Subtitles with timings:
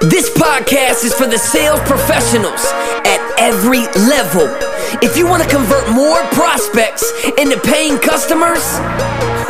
[0.00, 2.64] This podcast is for the sales professionals
[3.04, 4.69] at every level.
[4.98, 7.06] If you want to convert more prospects
[7.38, 8.58] into paying customers,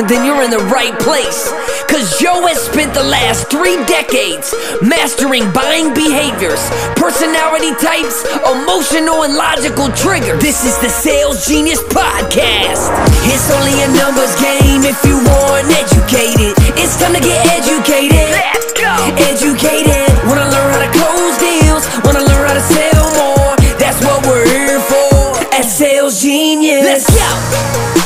[0.05, 1.49] then you're in the right place.
[1.89, 4.53] Cause Joe has spent the last three decades
[4.85, 6.61] mastering buying behaviors,
[6.93, 10.37] personality types, emotional and logical triggers.
[10.45, 12.93] This is the Sales Genius Podcast.
[13.33, 16.53] It's only a numbers game if you want educated.
[16.77, 18.29] It's time to get educated.
[18.29, 18.93] Let's go.
[19.25, 20.05] Educated.
[20.29, 20.60] Wanna learn
[26.11, 26.85] Genius.
[26.85, 28.01] Let's go.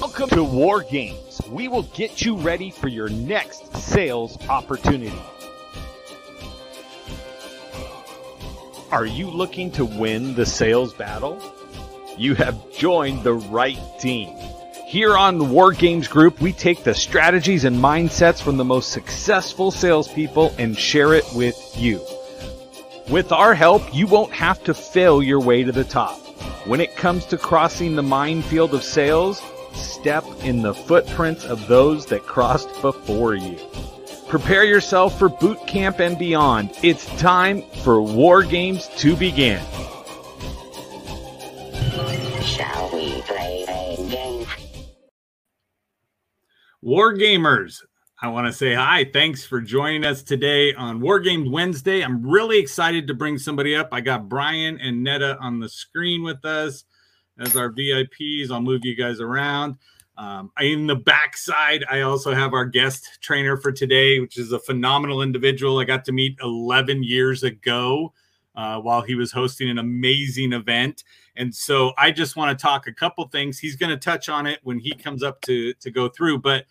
[0.00, 1.40] Welcome to War Games.
[1.48, 5.20] We will get you ready for your next sales opportunity.
[8.92, 11.42] Are you looking to win the sales battle?
[12.16, 14.36] You have joined the right team.
[14.86, 18.92] Here on the War Games Group, we take the strategies and mindsets from the most
[18.92, 22.00] successful salespeople and share it with you.
[23.10, 26.16] With our help, you won't have to fail your way to the top.
[26.64, 29.42] When it comes to crossing the minefield of sales,
[29.74, 33.58] step in the footprints of those that crossed before you.
[34.28, 36.70] Prepare yourself for boot camp and beyond.
[36.84, 39.60] It's time for War Games to begin.
[42.42, 44.46] Shall we play a game?
[46.80, 47.82] War Gamers,
[48.22, 49.04] I want to say hi.
[49.10, 52.02] Thanks for joining us today on War Games Wednesday.
[52.04, 53.88] I'm really excited to bring somebody up.
[53.92, 56.84] I got Brian and Netta on the screen with us
[57.38, 58.50] as our VIPs.
[58.50, 59.76] I'll move you guys around.
[60.18, 64.58] Um, in the backside, I also have our guest trainer for today, which is a
[64.58, 68.12] phenomenal individual I got to meet 11 years ago
[68.54, 71.04] uh, while he was hosting an amazing event.
[71.36, 73.58] And so I just want to talk a couple things.
[73.58, 76.66] He's going to touch on it when he comes up to, to go through, but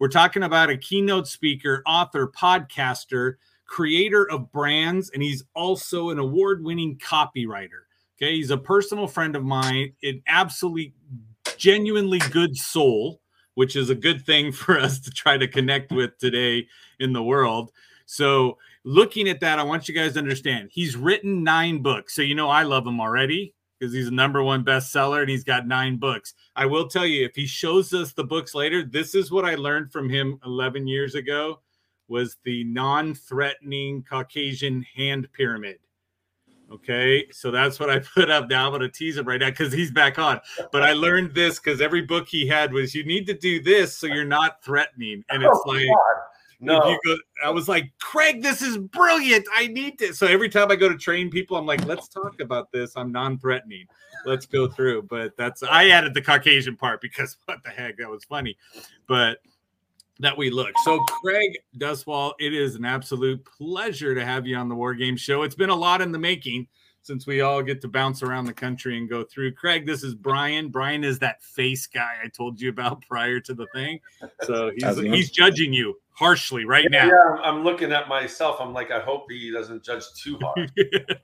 [0.00, 3.34] we're talking about a keynote speaker, author, podcaster,
[3.66, 7.82] creator of brands, and he's also an award winning copywriter.
[8.16, 8.34] Okay.
[8.34, 10.94] He's a personal friend of mine, an absolutely
[11.56, 13.20] genuinely good soul,
[13.54, 16.66] which is a good thing for us to try to connect with today
[16.98, 17.70] in the world.
[18.06, 22.16] So, looking at that, I want you guys to understand he's written nine books.
[22.16, 25.44] So, you know, I love him already because he's a number one bestseller and he's
[25.44, 26.34] got nine books.
[26.54, 29.54] I will tell you, if he shows us the books later, this is what I
[29.54, 31.60] learned from him 11 years ago
[32.06, 35.78] was the non-threatening Caucasian hand pyramid.
[36.70, 38.66] Okay, so that's what I put up now.
[38.66, 40.40] I'm gonna tease him right now because he's back on.
[40.70, 43.96] But I learned this because every book he had was you need to do this
[43.96, 45.24] so you're not threatening.
[45.30, 46.22] And it's Oh, like God.
[46.60, 46.96] No.
[47.04, 49.46] go, I was like, Craig, this is brilliant.
[49.54, 50.18] I need this.
[50.18, 52.92] So every time I go to train people, I'm like, let's talk about this.
[52.96, 53.86] I'm non-threatening.
[54.26, 55.02] Let's go through.
[55.02, 58.56] But that's I added the Caucasian part because what the heck, that was funny.
[59.06, 59.38] But
[60.18, 60.72] that we look.
[60.84, 65.16] So Craig Duswalt, it is an absolute pleasure to have you on the War Game
[65.16, 65.42] Show.
[65.42, 66.68] It's been a lot in the making
[67.10, 69.52] since we all get to bounce around the country and go through.
[69.52, 70.68] Craig, this is Brian.
[70.68, 73.98] Brian is that face guy I told you about prior to the thing.
[74.44, 77.06] So he's he's judging you harshly right now.
[77.06, 78.58] Yeah, I'm- I'm looking at myself.
[78.60, 80.70] I'm like, I hope he doesn't judge too hard.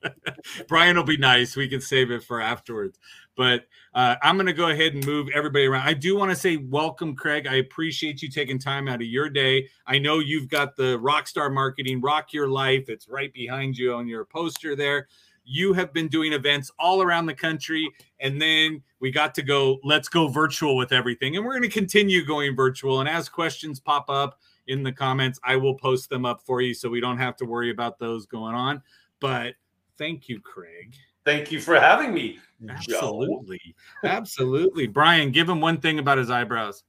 [0.69, 1.55] Brian will be nice.
[1.55, 2.99] We can save it for afterwards.
[3.37, 5.87] But uh, I'm going to go ahead and move everybody around.
[5.87, 7.47] I do want to say welcome, Craig.
[7.47, 9.69] I appreciate you taking time out of your day.
[9.87, 12.89] I know you've got the Rockstar Marketing Rock Your Life.
[12.89, 15.09] It's right behind you on your poster there.
[15.47, 17.89] You have been doing events all around the country.
[18.21, 21.37] And then we got to go, let's go virtual with everything.
[21.37, 23.01] And we're going to continue going virtual.
[23.01, 26.75] And as questions pop up in the comments, I will post them up for you
[26.75, 28.83] so we don't have to worry about those going on.
[29.21, 29.55] But
[29.97, 30.97] thank you, Craig.
[31.25, 32.39] Thank you for having me.
[32.81, 32.97] Joe.
[32.97, 33.75] Absolutely.
[34.05, 34.87] Absolutely.
[34.87, 36.85] Brian, give him one thing about his eyebrows.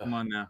[0.00, 0.48] Come on now.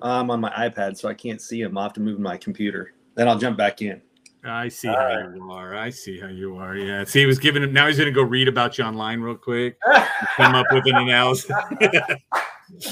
[0.00, 1.76] I'm on my iPad, so I can't see him.
[1.76, 2.92] I'll have to move my computer.
[3.14, 4.02] Then I'll jump back in.
[4.46, 5.34] I see All how right.
[5.34, 5.74] you are.
[5.74, 6.76] I see how you are.
[6.76, 7.04] Yeah.
[7.04, 9.78] See, he was giving him now he's gonna go read about you online real quick,
[10.36, 11.50] come up with an analysis.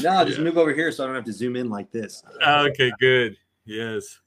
[0.01, 0.45] No, I'll just Yeah.
[0.45, 2.23] move over here so I don't have to zoom in like this.
[2.47, 3.37] okay, good.
[3.65, 4.21] Yes.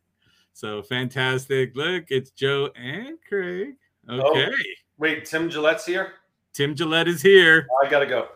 [0.51, 1.73] So fantastic.
[1.73, 3.75] Look, it's Joe and Craig.
[4.09, 4.19] Oh.
[4.31, 4.51] Okay.
[4.97, 6.15] Wait, Tim Gillette's here.
[6.53, 7.65] Tim Gillette is here.
[7.81, 8.27] I gotta go.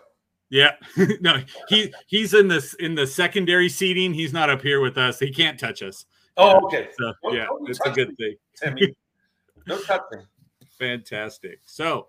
[0.49, 0.71] Yeah,
[1.21, 4.13] no, he he's in this in the secondary seating.
[4.13, 5.19] He's not up here with us.
[5.19, 6.05] He can't touch us.
[6.37, 6.89] Oh, okay.
[6.97, 8.35] So yeah, it's a good thing.
[8.55, 8.95] Timmy,
[9.67, 10.23] no touching.
[10.79, 11.59] Fantastic.
[11.63, 12.07] So,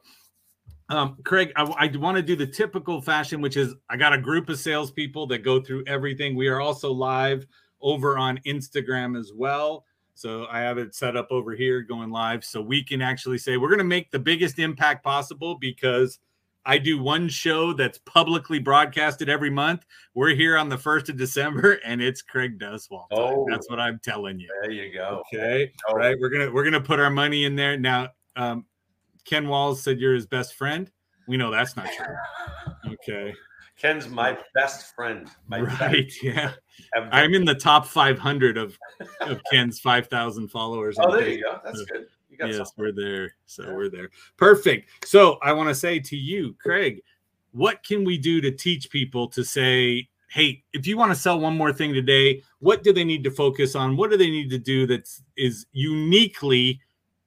[0.89, 4.19] um, Craig, I, I want to do the typical fashion, which is I got a
[4.19, 6.37] group of salespeople that go through everything.
[6.37, 7.47] We are also live
[7.81, 9.85] over on Instagram as well.
[10.15, 13.57] So I have it set up over here going live so we can actually say
[13.57, 16.19] we're going to make the biggest impact possible because
[16.65, 19.85] I do one show that's publicly broadcasted every month.
[20.15, 23.07] We're here on the first of December, and it's Craig Duswalt.
[23.11, 23.47] Oh.
[23.51, 24.49] that's what I'm telling you.
[24.63, 25.23] There you go.
[25.35, 25.93] Okay, Oh.
[25.93, 26.17] all right.
[26.21, 28.09] We're gonna we're gonna put our money in there now.
[28.37, 28.67] Um,
[29.25, 30.91] Ken Walls said you're his best friend.
[31.29, 32.07] We know that's not true.
[32.93, 33.33] Okay,
[33.81, 35.29] Ken's my best friend.
[35.49, 36.13] My right?
[36.23, 36.53] Yeah,
[36.97, 37.09] ever.
[37.13, 38.77] I'm in the top 500 of
[39.21, 40.97] of Ken's 5,000 followers.
[41.01, 41.37] Oh, there Facebook.
[41.37, 41.61] you go.
[41.65, 42.07] That's good.
[42.51, 43.35] Yes, we're there.
[43.47, 43.75] So Yeah.
[43.75, 44.11] we're there.
[44.37, 45.07] Perfect.
[45.07, 47.03] So I want to say to you, Craig,
[47.53, 51.39] what can we do to teach people to say, hey, if you want to sell
[51.39, 53.97] one more thing today, what do they need to focus on?
[53.97, 56.81] What do they need to do that is uniquely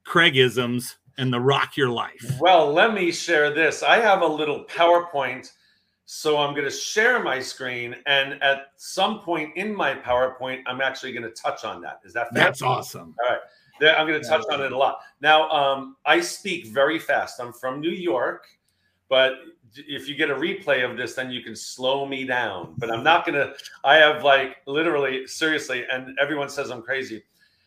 [0.04, 2.36] Craigisms and the rock your life?
[2.40, 3.82] Well, let me share this.
[3.82, 5.52] I have a little PowerPoint.
[6.08, 7.96] So I'm going to share my screen.
[8.06, 12.00] And at some point in my PowerPoint, I'm actually going to touch on that.
[12.04, 12.44] Is that fair?
[12.44, 13.16] That's awesome.
[13.80, 15.00] There- I'm going to touch on it a lot.
[15.20, 17.40] Now, um, I speak very fast.
[17.40, 18.46] I'm from New York,
[19.08, 19.34] but
[19.74, 22.74] if you get a replay of this, then you can slow me down.
[22.78, 23.54] But I'm not going to.
[23.84, 27.22] I have like literally, seriously, and everyone says I'm crazy.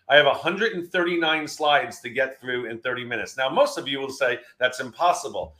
[0.09, 3.37] I have 139 slides to get through in 30 minutes.
[3.37, 5.55] Now, most of you will say that's impossible.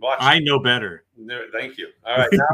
[0.00, 0.18] Watch.
[0.22, 1.04] I know better.
[1.52, 1.88] Thank you.
[2.06, 2.46] All right, now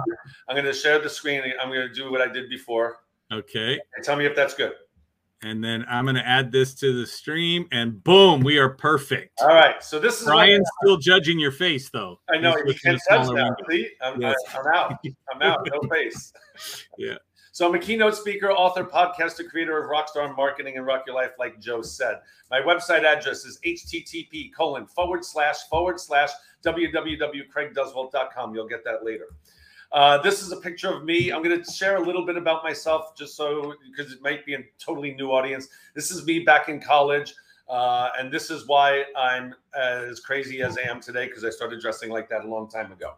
[0.49, 1.43] I'm going to share the screen.
[1.61, 3.01] I'm going to do what I did before.
[3.33, 3.79] Okay.
[3.97, 4.73] And tell me if that's good.
[5.45, 9.43] And then I'm going to add this to the stream, and boom, we are perfect.
[9.43, 9.85] All right.
[9.85, 12.19] So this is Brian's still judging your face, though.
[12.31, 13.55] I know you can't touch window.
[13.69, 14.37] See, I'm, Yes.
[14.55, 14.99] I, am out.
[15.35, 15.69] I'm out.
[15.71, 16.33] No face.
[16.97, 17.17] Yeah.
[17.53, 21.33] So I'm a keynote speaker, author, podcaster, creator of Rockstar Marketing and Rock Your Life,
[21.39, 22.21] like Joe said.
[22.51, 26.31] My website address is http colon forward slash forward slash
[26.65, 28.55] www.craigduswalt.com.
[28.55, 29.27] You'll get that later.
[29.95, 31.31] Uh, this is a picture of me.
[31.31, 34.55] I'm going to share a little bit about myself, just so because it might be
[34.55, 35.69] a totally new audience.
[35.95, 37.33] This is me back in college.
[37.69, 41.81] Uh, and this is why I'm as crazy as I am today because I started
[41.81, 43.13] dressing like that a long time ago.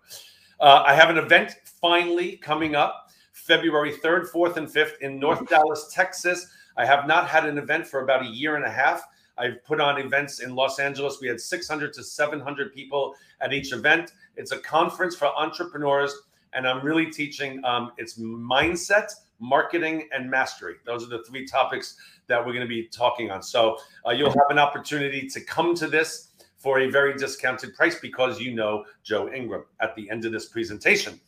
[0.61, 5.49] Uh, I have an event finally coming up February 3rd, 4th, and 5th in North
[5.49, 6.47] Dallas, Texas.
[6.77, 9.03] I have not had an event for about a year and a half.
[9.39, 11.21] I've put on events in Los Angeles.
[11.21, 14.13] We had 600 to 700 people at each event.
[14.37, 16.15] It's a conference for entrepreneurs,
[16.57, 20.77] and I'm really teaching um, it's mindset, marketing, and mastery.
[20.85, 23.43] Those are the three topics that we're going to be talking on.
[23.43, 28.01] So uh, you'll have an opportunity to come to this for a very discounted price
[28.01, 31.21] because you know Joe Ingram at the end of this presentation.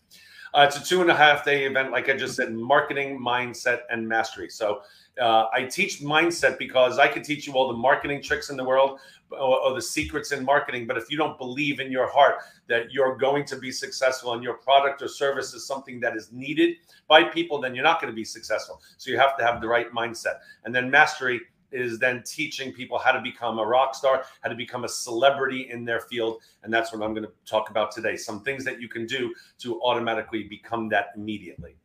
[0.55, 3.81] Uh, it's a two and a half day event, like I just said, marketing, mindset,
[3.91, 4.49] and mastery.
[4.49, 4.81] So
[5.21, 8.65] uh, I teach mindset because I can teach you all the marketing tricks in the
[8.65, 8.99] world
[9.31, 10.87] or, or the secrets in marketing.
[10.87, 12.37] But if you don't believe in your heart
[12.69, 16.33] that you're going to be successful and your product or service is something that is
[16.33, 16.77] needed
[17.09, 18.81] by people, then you're not going to be successful.
[18.97, 20.37] So you have to have the right mindset.
[20.65, 21.41] And then mastery
[21.71, 25.69] is then teaching people how to become a rock star, how to become a celebrity
[25.71, 26.41] in their field.
[26.63, 28.17] And that's what I'm going to talk about today.
[28.17, 31.77] Some things that you can do to automatically become that immediately.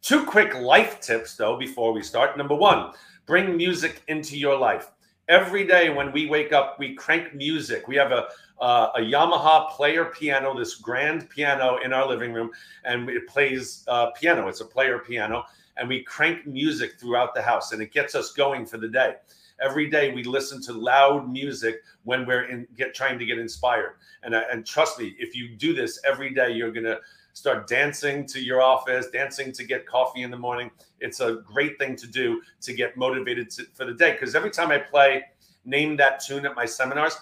[0.00, 2.36] Two quick life tips, though, before we start.
[2.36, 2.92] Number one,
[3.26, 4.90] bring music into your life.
[5.28, 7.86] Every day when we wake up, we crank music.
[7.86, 8.28] We have a
[8.60, 12.50] uh, a Yamaha player piano, this grand piano in our living room,
[12.84, 14.46] and it plays uh, piano.
[14.46, 15.44] It's a player piano,
[15.76, 19.16] and we crank music throughout the house, and it gets us going for the day.
[19.60, 23.94] Every day we listen to loud music when we're in get trying to get inspired.
[24.22, 26.98] And uh, and trust me, if you do this every day, you're gonna
[27.32, 30.70] start dancing to your office, dancing to get coffee in the morning.
[31.00, 34.12] It's a great thing to do to get motivated to, for the day.
[34.12, 35.24] Because every time I play
[35.64, 37.16] Name That Tune at my seminars,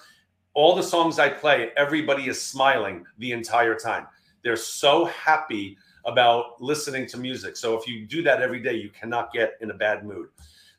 [0.54, 4.06] all the songs I play, everybody is smiling the entire time.
[4.42, 5.76] They're so happy
[6.06, 7.56] about listening to music.
[7.56, 10.28] So if you do that every day, you cannot get in a bad mood.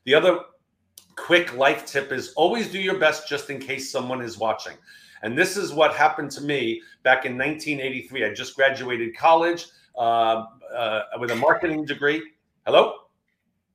[0.03, 0.39] The other
[1.15, 4.73] quick life tip is always do your best just in case someone is watching.
[5.23, 8.25] And this is what happened to me back in 1983.
[8.25, 12.21] I just graduated college uh, uh, with a marketing degree.
[12.65, 12.93] Hello?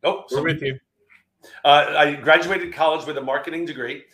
[0.03, 0.79] Oh, We're with you.
[1.65, 4.05] uh, I graduated college with a marketing degree,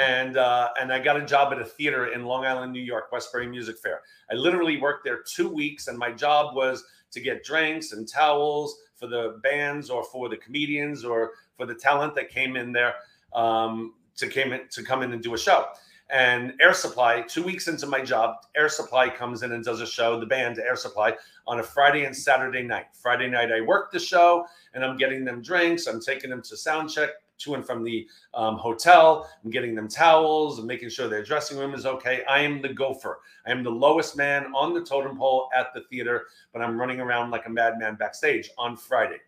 [0.00, 3.10] and uh, and I got a job at a theater in Long Island, New York,
[3.12, 4.00] Westbury Music Fair.
[4.30, 8.76] I literally worked there two weeks, and my job was to get drinks and towels
[8.96, 12.94] for the bands or for the comedians or for the talent that came in there
[13.34, 15.66] um, to came in, to come in and do a show.
[16.12, 19.86] And Air Supply, two weeks into my job, Air Supply comes in and does a
[19.86, 21.14] show, the band Air Supply,
[21.46, 22.84] on a Friday and Saturday night.
[22.92, 25.86] Friday night, I work the show and I'm getting them drinks.
[25.86, 29.26] I'm taking them to sound check to and from the um, hotel.
[29.42, 32.24] I'm getting them towels and making sure their dressing room is okay.
[32.28, 33.20] I am the gopher.
[33.46, 37.00] I am the lowest man on the totem pole at the theater, but I'm running
[37.00, 39.18] around like a madman backstage on Friday.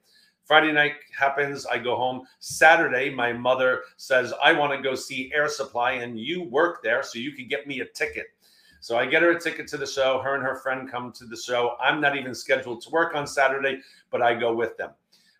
[0.44, 1.66] Friday night happens.
[1.66, 2.26] I go home.
[2.38, 7.02] Saturday, my mother says, I want to go see Air Supply, and you work there,
[7.02, 8.26] so you can get me a ticket.
[8.80, 10.20] So I get her a ticket to the show.
[10.20, 11.76] Her and her friend come to the show.
[11.80, 14.90] I'm not even scheduled to work on Saturday, but I go with them.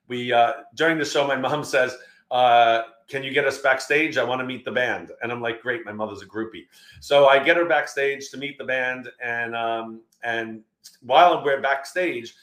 [0.09, 1.95] We uh, during the show, my mom says,
[2.31, 4.17] uh, "Can you get us backstage?
[4.17, 6.65] I want to meet the band." And I'm like, "Great, my mother's a groupie."
[7.01, 10.63] So I get her backstage to meet the band, and um, and
[11.03, 12.35] while we're backstage,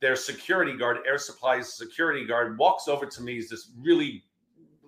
[0.00, 3.34] their security guard, Air Supply's security guard, walks over to me.
[3.34, 4.24] He's this really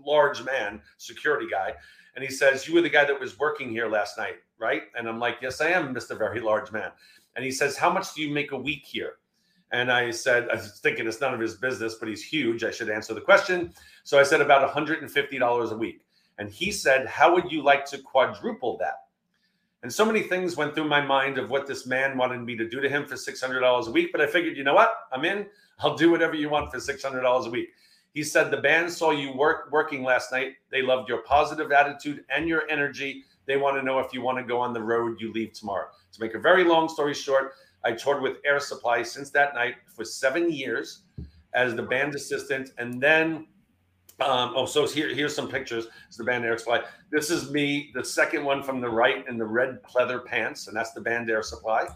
[0.05, 1.75] large man, security guy,
[2.17, 5.09] and he says, "You were the guy that was working here last night, right?" And
[5.09, 6.91] I'm like, "Yes, I am, Mister Very Large Man."
[7.37, 9.17] And he says, "How much do you make a week here?"
[9.73, 12.63] And I said, I was thinking it's none of his business, but he's huge.
[12.63, 13.73] I should answer the question.
[14.05, 16.05] So I said about $150 a week.
[16.39, 19.07] And he said, How would you like to quadruple that?
[19.83, 22.69] And so many things went through my mind of what this man wanted me to
[22.69, 24.11] do to him for $600 a week.
[24.13, 24.95] But I figured, you know what?
[25.13, 25.47] I'm in.
[25.81, 27.71] I'll do whatever you want for $600 a week.
[28.15, 30.53] He said, The band saw you work working last night.
[30.71, 33.25] They loved your positive attitude and your energy.
[33.47, 35.89] They want to know if you want to go on the road you leave tomorrow.
[36.13, 39.75] To make a very long story short, I toured with Air Supply since that night
[39.87, 41.03] for seven years
[41.55, 42.71] as the band assistant.
[42.79, 43.49] And then,
[44.21, 45.87] um, oh, so here, here's some pictures.
[46.09, 46.83] It's the band Air Supply.
[47.11, 50.77] This is me, the second one from the right in the red pleather pants, and
[50.77, 51.87] that's the band Air Supply.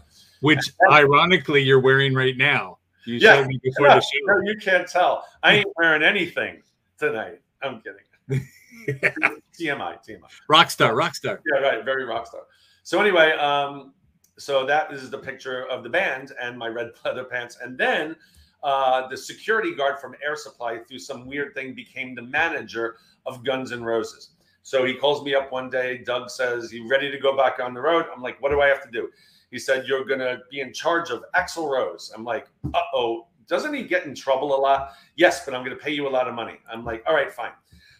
[0.41, 2.79] Which, ironically, you're wearing right now.
[3.05, 4.33] You Yeah, showed me before No, the show.
[4.33, 5.25] no, you can't tell.
[5.43, 6.61] I ain't wearing anything
[6.99, 7.41] tonight.
[7.61, 8.03] I'm kidding.
[8.87, 10.19] TMI, TMI.
[10.49, 11.39] Rockstar, rockstar.
[11.53, 11.85] Yeah, right.
[11.85, 12.41] Very rock star.
[12.83, 13.93] So anyway, um,
[14.37, 17.57] so that is the picture of the band and my red leather pants.
[17.61, 18.15] And then
[18.63, 23.43] uh, the security guard from Air Supply, through some weird thing, became the manager of
[23.43, 24.31] Guns N' Roses.
[24.63, 25.99] So he calls me up one day.
[25.99, 28.67] Doug says, "You ready to go back on the road?" I'm like, "What do I
[28.67, 29.09] have to do?"
[29.51, 33.27] He said, "You're going to be in charge of Axl Rose." I'm like, "Uh oh."
[33.47, 34.91] Doesn't he get in trouble a lot?
[35.15, 36.57] Yes, but I'm going to pay you a lot of money.
[36.69, 37.53] I'm like, all right, fine.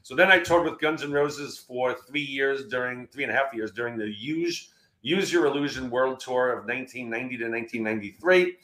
[0.04, 3.36] So then I toured with Guns N' Roses for three years during three and a
[3.36, 8.58] half years during the Use Use Your Illusion World Tour of 1990 to 1993.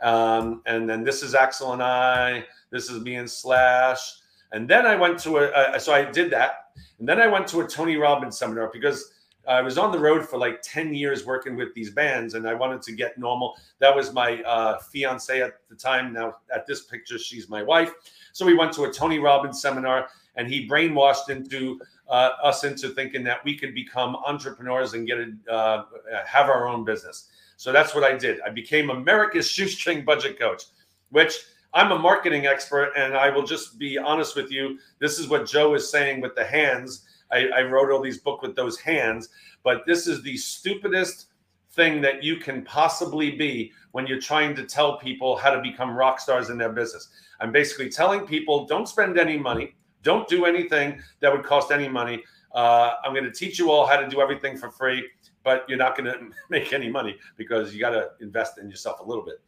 [0.00, 2.44] Um, and then this is Axl and I.
[2.70, 4.20] This is me and Slash.
[4.52, 6.70] And then I went to a, so I did that.
[6.98, 9.12] And then I went to a Tony Robbins seminar because
[9.46, 12.54] I was on the road for like 10 years working with these bands and I
[12.54, 13.56] wanted to get normal.
[13.78, 16.12] That was my uh, fiance at the time.
[16.12, 17.92] Now, at this picture, she's my wife.
[18.32, 22.88] So we went to a Tony Robbins seminar and he brainwashed into uh, us into
[22.90, 25.84] thinking that we could become entrepreneurs and get a, uh,
[26.26, 27.28] have our own business.
[27.58, 28.40] So that's what I did.
[28.40, 30.62] I became America's shoestring budget coach,
[31.10, 31.34] which
[31.74, 34.78] I'm a marketing expert, and I will just be honest with you.
[35.00, 37.04] This is what Joe is saying with the hands.
[37.32, 39.28] I, I wrote all these books with those hands,
[39.64, 41.26] but this is the stupidest
[41.72, 45.90] thing that you can possibly be when you're trying to tell people how to become
[45.90, 47.08] rock stars in their business.
[47.40, 49.74] I'm basically telling people don't spend any money,
[50.04, 52.22] don't do anything that would cost any money.
[52.54, 55.06] Uh, I'm going to teach you all how to do everything for free,
[55.48, 59.00] but you're not going to make any money because you got to invest in yourself
[59.00, 59.40] a little bit.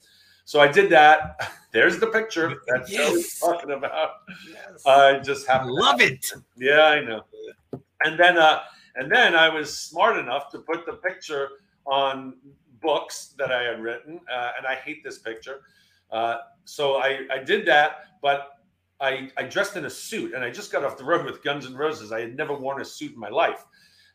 [0.47, 1.53] So I did that.
[1.73, 4.11] There's the picture that was talking about.
[4.87, 6.25] I just have love it.
[6.57, 7.23] yeah, I know.
[8.05, 8.61] And then uh
[8.97, 11.51] and then I was smart enough to put the picture
[11.87, 12.35] on
[12.81, 14.21] books that I had written.
[14.33, 15.61] Uh, and I hate this picture.
[16.11, 17.91] Uh, so I, I did that,
[18.21, 18.59] but
[19.01, 21.67] I, I dressed in a suit and I just got off the road with Guns
[21.67, 22.11] N' Roses.
[22.11, 23.65] I had never worn a suit in my life.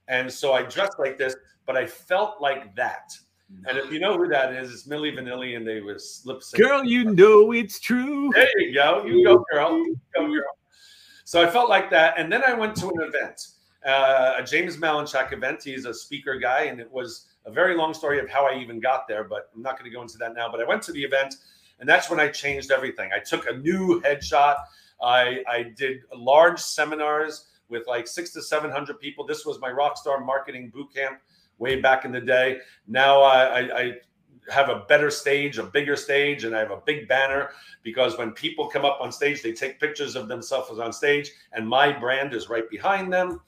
[0.08, 3.14] And so I dressed like this, but I felt like that.
[3.68, 6.58] And if you know who that is, it's Milli Vanilli and they was lip syncing.
[6.58, 8.32] Girl, you know it's true.
[8.34, 9.06] There you go.
[9.06, 9.78] You go, girl.
[9.78, 10.44] You go, girl.
[11.26, 12.16] So I felt like that.
[12.18, 13.48] And then I went to an event,
[13.86, 15.64] uh, a James Malinchak event.
[15.64, 16.64] He's a speaker guy.
[16.64, 19.62] And it was a very long story of how I even got there, but I'm
[19.62, 20.50] not going to go into that now.
[20.52, 21.36] But I went to the event,
[21.80, 23.12] and that's when I changed everything.
[23.16, 24.58] I took a new headshot.
[25.02, 29.26] I, I did large seminars with like six to 700 people.
[29.26, 31.20] This was my Rockstar Marketing Boot Camp
[31.58, 32.58] way back in the day.
[32.88, 33.94] Now I, I, I
[34.52, 37.50] have a better stage, a bigger stage, and I have a big banner
[37.84, 41.68] because when people come up on stage, they take pictures of themselves on stage, and
[41.68, 43.42] my brand is right behind them.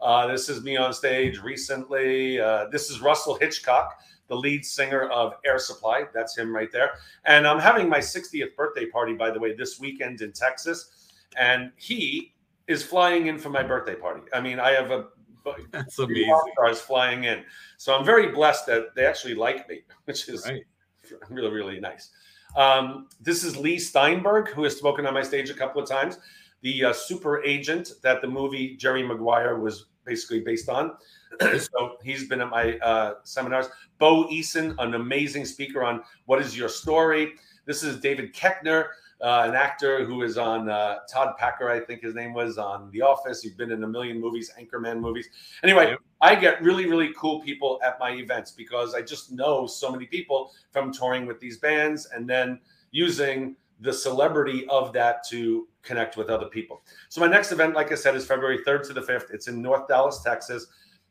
[0.00, 2.40] Uh, this is me on stage recently.
[2.40, 6.04] Uh, this is Russell Hitchcock, the lead singer of Air Supply.
[6.14, 6.92] That's him right there.
[7.26, 11.12] And I'm having my 60th birthday party, by the way, this weekend in Texas.
[11.36, 12.32] And he
[12.66, 14.22] is flying in for my birthday party.
[14.32, 15.08] I mean, I have a
[15.72, 16.34] That's amazing.
[16.52, 17.44] stars flying in.
[17.76, 20.64] So I'm very blessed that they actually like me, which is Right.
[21.30, 22.10] really, really nice.
[22.56, 26.18] Um, this is Leigh Steinberg, who has spoken on my stage a couple of times,
[26.62, 30.92] the uh, super agent that the movie Jerry Maguire was basically based on.
[31.40, 33.68] so he's been at my uh, seminars.
[33.98, 37.34] Bo Eason, an amazing speaker on what is your story.
[37.66, 38.88] This is David Koechner,
[39.22, 42.90] uh, an actor who is on uh, Todd Packer, I think his name was on
[42.90, 43.42] The Office.
[43.42, 45.28] He's been in a million movies, Anchorman movies.
[45.62, 49.90] Anyway, I get really, really cool people at my events because I just know so
[49.90, 52.60] many people from touring with these bands and then
[52.92, 56.82] using the celebrity of that to connect with other people.
[57.08, 59.32] So my next event, like I said, is February 3rd to the 5th.
[59.32, 60.66] It's in North Dallas, Texas.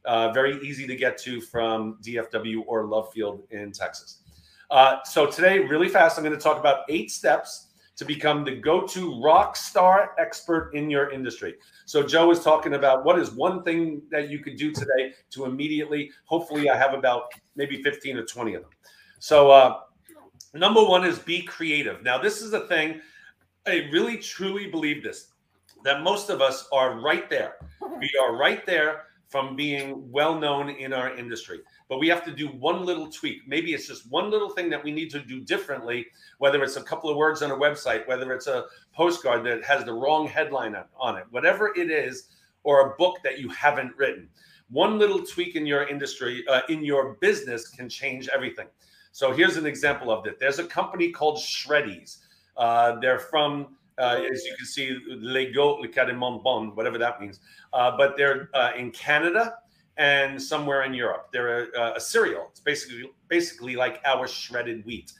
[0.05, 4.21] Uh, very easy to get to from DFW or Love Field in Texas.
[4.71, 7.68] Uh, so today, really fast, I'm going to talk about eight steps
[8.00, 11.56] to become the go-to rock star expert in your industry.
[11.86, 15.44] So Joe is talking about what is one thing that you could do today to
[15.44, 16.10] immediately.
[16.24, 17.24] Hopefully, I have about
[17.58, 18.72] maybe 15 or 20 of them.
[19.20, 19.82] So uh,
[20.53, 22.01] number one is be creative.
[22.01, 23.01] Now, this is the thing.
[23.68, 25.34] I really truly believe this
[25.84, 27.56] that most of us are right there.
[28.00, 31.60] We are right there from being well known in our industry.
[31.89, 33.48] But we have to do one little tweak.
[33.48, 36.05] Maybe it's just one little thing that we need to do differently,
[36.38, 39.84] whether it's a couple of words on a website, whether it's a postcard that has
[39.84, 42.29] the wrong headline on, it, whatever it is,
[42.63, 44.29] or a book that you haven't written.
[44.69, 48.67] One little tweak in your industry, uh, in your business, can change everything.
[49.12, 50.39] So here's an example of that.
[50.39, 52.17] There's a company called Shreddies.
[52.55, 57.39] Uh, they're from, uh, as you can see, Lego, Le Cademont Bon, whatever that means.
[57.74, 59.55] Uh, but they're uh, in Canada
[60.00, 61.27] and somewhere in Europe.
[61.32, 62.48] They're a, a cereal.
[62.51, 65.12] It's basically basically like our shredded wheat.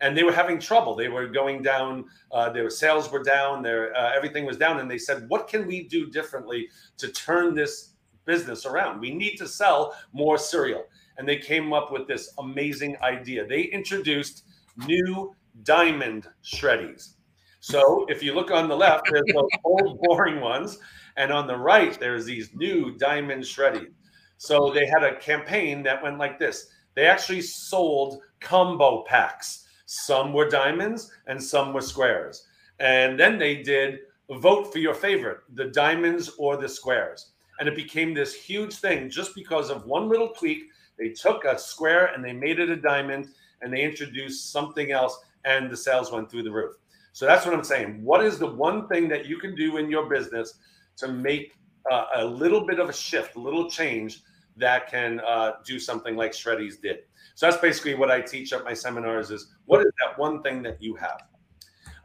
[0.00, 0.94] And they were having trouble.
[0.94, 2.06] They were going down.
[2.32, 3.62] Uh, their sales were down.
[3.62, 4.78] Their uh, everything was down.
[4.78, 7.94] And they said, "What can we do differently to turn this
[8.24, 9.00] business around?
[9.00, 10.84] We need to sell more cereal."
[11.18, 13.46] And they came up with this amazing idea.
[13.46, 14.44] They introduced
[14.86, 15.34] new
[15.64, 17.14] diamond shreddies.
[17.58, 20.78] So if you look on the left, there's those old boring ones,
[21.16, 23.90] and on the right, there's these new diamond shreddies.
[24.40, 26.68] So they had a campaign that went like this.
[26.94, 29.66] They actually sold combo packs.
[29.84, 32.46] Some were diamonds and some were squares.
[32.78, 33.98] And then they did
[34.30, 37.32] vote for your favorite, the diamonds or the squares.
[37.58, 40.62] And it became this huge thing just because of one little tweak.
[40.98, 43.28] They took a square and they made it a diamond
[43.60, 46.76] and they introduced something else and the sales went through the roof.
[47.12, 48.02] So that's what I'm saying.
[48.02, 50.54] What is the one thing that you can do in your business
[50.96, 51.52] to make
[51.90, 54.22] uh, a little bit of a shift, a little change
[54.56, 57.00] that can uh, do something like Shreddies did?
[57.34, 60.62] So that's basically what I teach at my seminars is what is that one thing
[60.62, 61.22] that you have?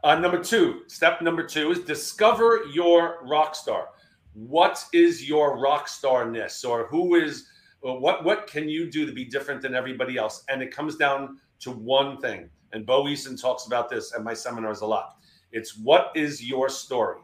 [0.04, 3.88] Uh, number two, step number two is discover your rock star.
[4.34, 7.48] What is your rock starness or who is,
[7.80, 10.44] or what, what can you do to be different than everybody else?
[10.48, 12.48] And it comes down to one thing.
[12.72, 15.16] And Bo Eason talks about this at my seminars a lot.
[15.52, 17.20] It's what is your story?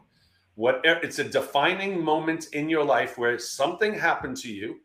[0.55, 4.81] What it's a defining moment in your life where something happened to you,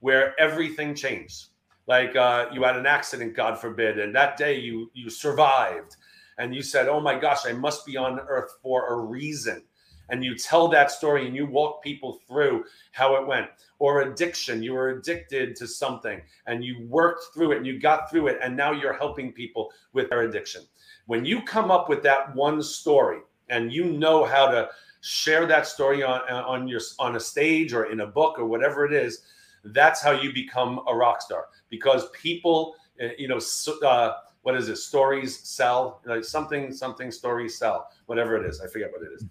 [0.00, 1.48] where everything changed.
[1.88, 5.96] Like uh, you had an accident, God forbid, and that day you you survived,
[6.38, 9.64] and you said, "Oh my gosh, I must be on Earth for a reason."
[10.10, 13.48] And you tell that story and you walk people through how it went.
[13.78, 18.10] Or addiction, you were addicted to something and you worked through it and you got
[18.10, 20.62] through it, and now you're helping people with their addiction.
[21.06, 24.68] When you come up with that one story and you know how to
[25.08, 28.84] share that story on on your on a stage or in a book or whatever
[28.84, 29.22] it is,
[29.64, 34.54] that's how you become a rock star because people, uh, you know, so- uh, what
[34.54, 34.76] is it?
[34.76, 38.60] Stories sell, like something, something stories sell, whatever it is.
[38.60, 39.24] I forget what it is.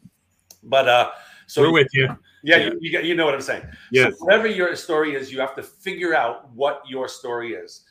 [0.64, 1.12] But uh,
[1.48, 2.08] so We're with you.
[2.44, 2.66] yeah, yeah.
[2.66, 3.64] You, you, get- you know what I'm saying.
[3.92, 7.84] yeah So whatever your story is, you have to figure out what your story is.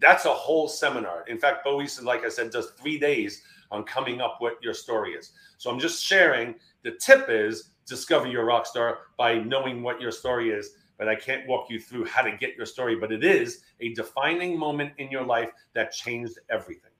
[0.00, 1.24] That's a whole seminar.
[1.28, 5.12] In fact, bowie like I said, does three days on coming up what your story
[5.12, 5.32] is.
[5.56, 6.54] So I'm just sharing.
[6.84, 10.70] The tip is discover your rock star by knowing what your story is.
[10.98, 12.94] But I can't walk you through how to get your story.
[12.94, 16.92] But it is a defining moment in your life that changed everything.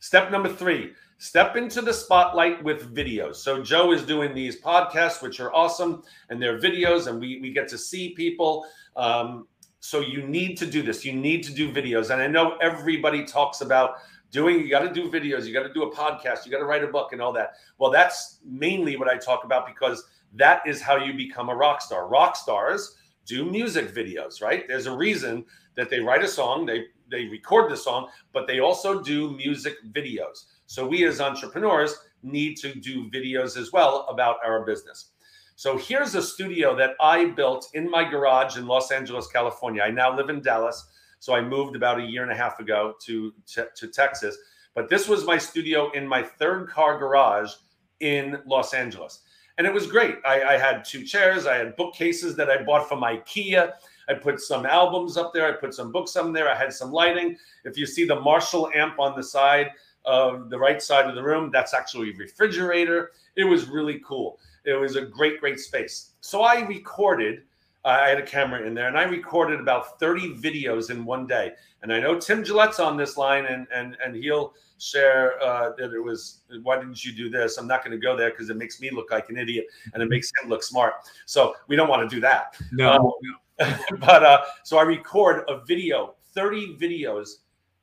[0.00, 3.36] Step number three step into the spotlight with videos.
[3.36, 7.52] So, Joe is doing these podcasts, which are awesome, and they're videos, and we, we
[7.52, 8.66] get to see people.
[8.96, 9.46] Um,
[9.80, 11.04] so, you need to do this.
[11.04, 12.10] You need to do videos.
[12.10, 13.96] And I know everybody talks about
[14.30, 16.64] doing, you got to do videos, you got to do a podcast, you got to
[16.64, 17.54] write a book, and all that.
[17.78, 21.82] Well, that's mainly what I talk about because that is how you become a rock
[21.82, 22.08] star.
[22.08, 24.64] Rock stars do music videos, right?
[24.66, 25.44] There's a reason
[25.76, 29.74] that they write a song, they they record the song, but they also do music
[29.92, 30.44] videos.
[30.66, 35.10] So we as entrepreneurs need to do videos as well about our business.
[35.56, 39.82] So here's a studio that I built in my garage in Los Angeles, California.
[39.82, 40.88] I now live in Dallas,
[41.20, 44.36] so I moved about a year and a half ago to to, to Texas.
[44.74, 47.52] But this was my studio in my third car garage
[48.00, 49.20] in Los Angeles.
[49.58, 50.16] And it was great.
[50.26, 53.72] I, I had two chairs, I had bookcases that I bought from IKEA.
[54.08, 55.46] I put some albums up there.
[55.46, 56.48] I put some books up there.
[56.48, 57.36] I had some lighting.
[57.64, 59.70] If you see the Marshall amp on the side,
[60.04, 61.50] of the right side of the room.
[61.52, 63.12] That's actually a refrigerator.
[63.36, 64.38] It was really cool.
[64.64, 66.12] It was a great, great space.
[66.20, 67.42] So I recorded.
[67.84, 71.52] I had a camera in there, and I recorded about 30 videos in one day.
[71.82, 75.94] And I know Tim Gillette's on this line, and and and he'll share uh, that
[75.94, 76.42] it was.
[76.62, 77.56] Why didn't you do this?
[77.56, 80.02] I'm not going to go there because it makes me look like an idiot, and
[80.02, 80.94] it makes him look smart.
[81.24, 82.56] So we don't want to do that.
[82.70, 83.16] No,
[83.60, 87.36] Um, but uh, so I record a video, 30 videos,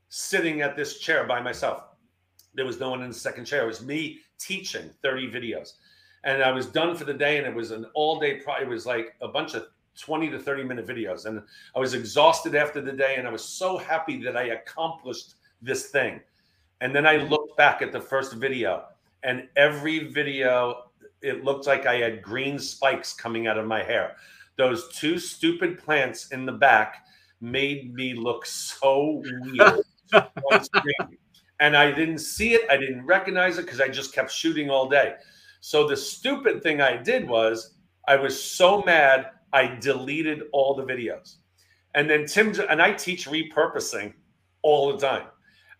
[0.08, 1.82] sitting at this chair by myself.
[2.54, 3.64] There was no one in the second chair.
[3.64, 5.74] It was me teaching 30 videos.
[6.24, 8.68] And I was done for the day, and it was an all day, pro- it
[8.68, 9.66] was like a bunch of
[9.98, 11.26] 20 to 30 minute videos.
[11.26, 11.42] And
[11.74, 15.88] I was exhausted after the day, and I was so happy that I accomplished this
[15.88, 16.20] thing.
[16.80, 17.30] And then I mm-hmm.
[17.30, 18.84] looked back at the first video,
[19.22, 20.90] and every video,
[21.22, 24.16] it looked like I had green spikes coming out of my hair.
[24.56, 27.06] Those two stupid plants in the back
[27.40, 29.82] made me look so weird.
[31.60, 34.88] And I didn't see it, I didn't recognize it because I just kept shooting all
[34.88, 35.14] day.
[35.60, 37.74] So the stupid thing I did was
[38.06, 41.36] I was so mad, I deleted all the videos.
[41.94, 44.12] And then Tim, and I teach repurposing
[44.62, 45.26] all the time.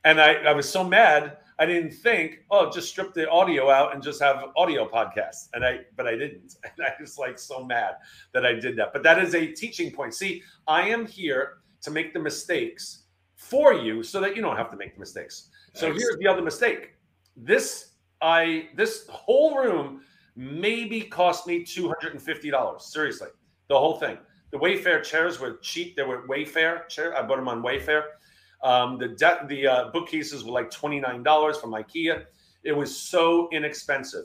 [0.05, 3.93] And I, I was so mad, I didn't think, oh, just strip the audio out
[3.93, 5.49] and just have audio podcasts.
[5.53, 6.57] And I, but I didn't.
[6.65, 7.97] And I was like so mad
[8.33, 8.93] that I did that.
[8.93, 10.15] But that is a teaching point.
[10.15, 13.05] See, I am here to make the mistakes
[13.35, 15.51] for you so that you don't have to make the mistakes.
[15.75, 16.95] So here's the other mistake.
[17.37, 20.03] This I this whole room
[20.35, 22.81] maybe cost me $250.
[22.81, 23.29] Seriously.
[23.69, 24.19] The whole thing.
[24.51, 25.95] The Wayfair chairs were cheap.
[25.97, 27.17] They were Wayfair chair.
[27.17, 28.03] I bought them on Wayfair.
[28.63, 32.25] Um, the de- the uh, bookcases were like twenty nine dollars from IKEA.
[32.65, 34.25] It was so inexpensive,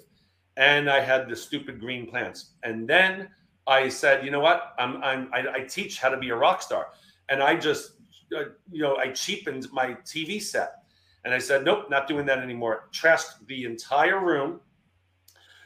[0.58, 2.52] and I had the stupid green plants.
[2.64, 3.30] And then
[3.68, 4.74] I said, you know what?
[4.80, 6.88] I'm, I'm I, I teach how to be a rock star,
[7.30, 7.92] and I just
[8.36, 10.84] uh, you know I cheapened my TV set,
[11.26, 12.90] and I said, nope, not doing that anymore.
[12.94, 14.62] Trashed the entire room.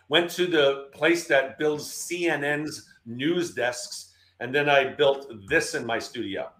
[0.09, 5.85] Went to the place that builds CNN's news desks, and then I built this in
[5.85, 6.51] my studio.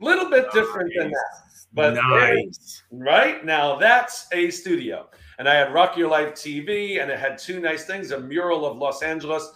[0.00, 1.40] Little bit different than that,
[1.72, 2.82] but nice.
[2.90, 5.08] right now that's a studio.
[5.38, 8.66] And I had Rock Your Life TV, and it had two nice things: a mural
[8.66, 9.50] of Los Angeles.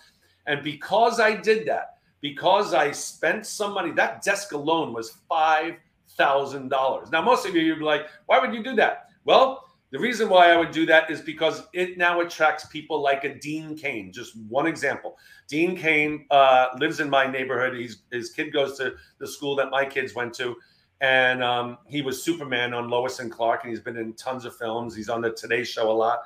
[0.46, 5.74] And because I did that, because I spent some money, that desk alone was five
[6.16, 7.10] thousand dollars.
[7.10, 10.30] Now, most of you, you'd be like, "Why would you do that?" Well, the reason
[10.30, 14.10] why I would do that is because it now attracts people like a Dean Cain.
[14.10, 15.18] Just one example.
[15.48, 17.78] Dean Cain uh, lives in my neighborhood.
[17.78, 20.56] He's, his kid goes to the school that my kids went to.
[21.02, 24.56] And um, he was Superman on Lois and Clark, and he's been in tons of
[24.56, 24.96] films.
[24.96, 26.20] He's on the Today Show a lot.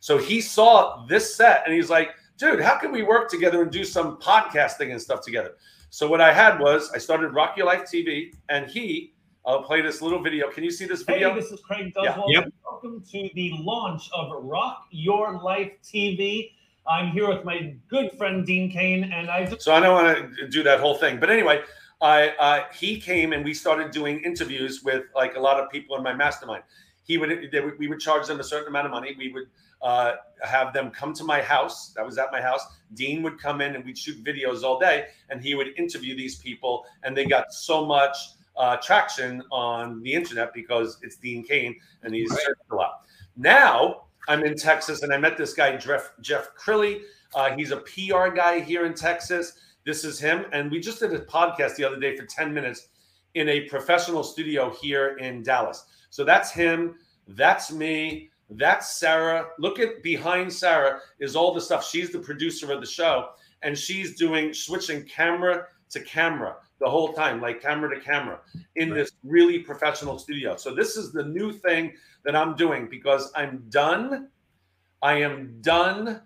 [0.00, 3.70] So he saw this set and he's like, dude, how can we work together and
[3.70, 5.52] do some podcasting and stuff together?
[5.90, 9.11] So what I had was I started Rock Your Life TV, and he,
[9.44, 10.50] I'll play this little video.
[10.50, 11.30] Can you see this video?
[11.30, 11.42] Hey, video?
[11.42, 12.20] this is Craig Yeah.
[12.28, 12.52] Yep.
[12.64, 16.52] Welcome to the launch of Rock Your Life TV.
[16.86, 20.36] I'm here with my good friend Dean Cain, and I just So I don't want
[20.36, 21.62] to do that whole thing, but anyway,
[22.00, 25.96] I uh, he came and we started doing interviews with like a lot of people
[25.96, 26.62] in my mastermind.
[27.02, 29.16] He would, they would we would charge them a certain amount of money.
[29.18, 29.48] We would
[29.82, 31.92] uh, have them come to my house.
[31.94, 32.64] That was at my house.
[32.94, 36.36] Dean would come in and we'd shoot videos all day, and he would interview these
[36.36, 38.16] people, and they got so much
[38.56, 42.40] uh, traction on the internet because it's Dean Cain and he's Right.
[42.40, 43.02] searched a lot.
[43.36, 47.02] Now I'm in Texas and I met this guy Jeff Jeff Crilley.
[47.34, 49.54] Uh, he's a PR guy here in Texas.
[49.84, 52.88] This is him, and we just did a podcast the other day for 10 minutes
[53.34, 55.86] in a professional studio here in Dallas.
[56.10, 56.96] So that's him.
[57.26, 58.28] That's me.
[58.50, 59.46] That's Sarah.
[59.58, 61.84] Look at behind Sarah is all the stuff.
[61.88, 63.30] She's the producer of the show,
[63.62, 68.40] and she's doing switching camera to camera the whole time, like camera to camera,
[68.76, 70.56] in this really professional studio.
[70.56, 74.28] So this is the new thing that I'm doing because I'm done.
[75.00, 76.22] I am done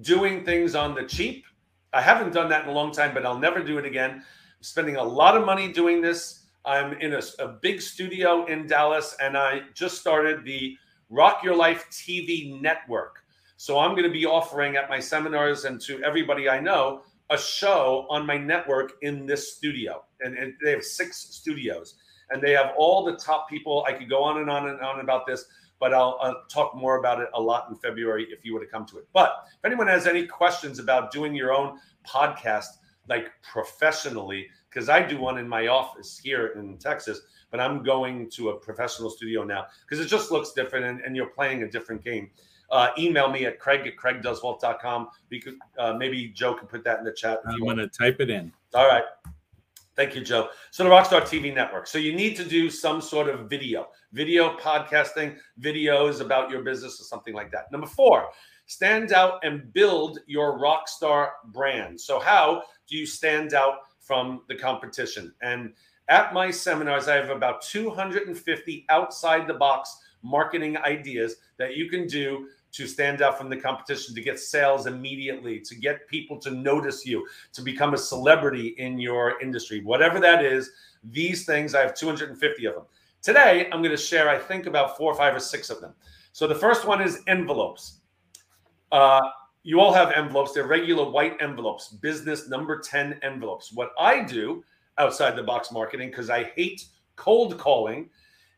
[0.00, 1.44] doing things on the cheap.
[1.92, 4.10] I haven't done that in a long time, but I'll never do it again.
[4.12, 4.22] I'm
[4.60, 6.44] spending a lot of money doing this.
[6.64, 10.76] I'm in a, a big studio in Dallas, and I just started the
[11.10, 13.22] Rock Your Life TV network.
[13.56, 17.38] So I'm going to be offering at my seminars and to everybody I know a
[17.38, 20.04] show on my network in this studio.
[20.20, 21.96] And, and they have six studios,
[22.30, 23.84] and they have all the top people.
[23.88, 25.44] I could go on and on and on about this,
[25.78, 28.66] but I'll, I'll talk more about it a lot in February if you were to
[28.66, 29.08] come to it.
[29.12, 32.66] But if anyone has any questions about doing your own podcast,
[33.08, 38.28] like professionally, because I do one in my office here in Texas, but I'm going
[38.30, 41.70] to a professional studio now because it just looks different and, and you're playing a
[41.70, 42.30] different game.
[42.70, 45.08] Uh, email me at craig at craigduswalt.com.
[45.30, 47.40] We could, uh, maybe Joe can put that in the chat.
[47.44, 47.78] If I'm you want.
[47.78, 48.52] going to type it in.
[48.74, 49.04] All right.
[49.96, 50.50] Thank you, Joe.
[50.72, 51.86] So the Rockstar TV network.
[51.86, 57.00] So you need to do some sort of video, video podcasting, videos about your business
[57.00, 57.72] or something like that.
[57.72, 58.28] Number four,
[58.66, 61.98] stand out and build your Rockstar brand.
[61.98, 65.32] So how do you stand out from the competition?
[65.40, 65.72] And
[66.08, 72.06] at my seminars, I have about 250 outside the box marketing ideas that you can
[72.06, 76.50] do to stand out from the competition, to get sales immediately, to get people to
[76.50, 80.70] notice you, to become a celebrity in your industry, whatever that is.
[81.02, 82.84] These things, I have 250 of them.
[83.22, 85.94] Today, I'm going to share, I think, about four, five, or six of them.
[86.32, 88.00] So the first one is envelopes.
[88.92, 89.22] Uh,
[89.62, 90.52] you all have envelopes.
[90.52, 93.72] They're regular white envelopes, business number 10 envelopes.
[93.72, 94.62] What I do
[94.98, 96.84] outside the box marketing, because I hate
[97.16, 98.10] cold calling,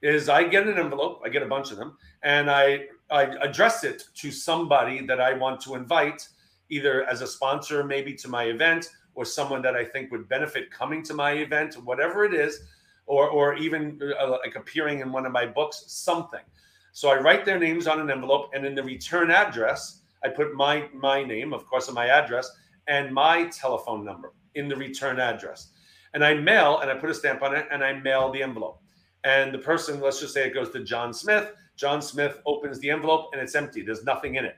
[0.03, 3.85] is I get an envelope, I get a bunch of them, and I I address
[3.85, 6.29] it to somebody that I want to invite,
[6.69, 10.71] either as a sponsor, maybe to my event, or someone that I think would benefit
[10.71, 12.61] coming to my event, whatever it is,
[13.07, 16.45] or or even uh, like appearing in one of my books, something.
[16.93, 20.55] So I write their names on an envelope, and in the return address, I put
[20.55, 22.51] my my name, of course, and my address,
[22.87, 25.71] and my telephone number in the return address,
[26.13, 28.83] and I mail and I put a stamp on it, and I mail the envelope.
[29.25, 32.91] And the person, let's just say it goes to John Smith John Smith opens the
[32.91, 33.83] envelope and it's empty.
[33.83, 34.57] There's nothing in it.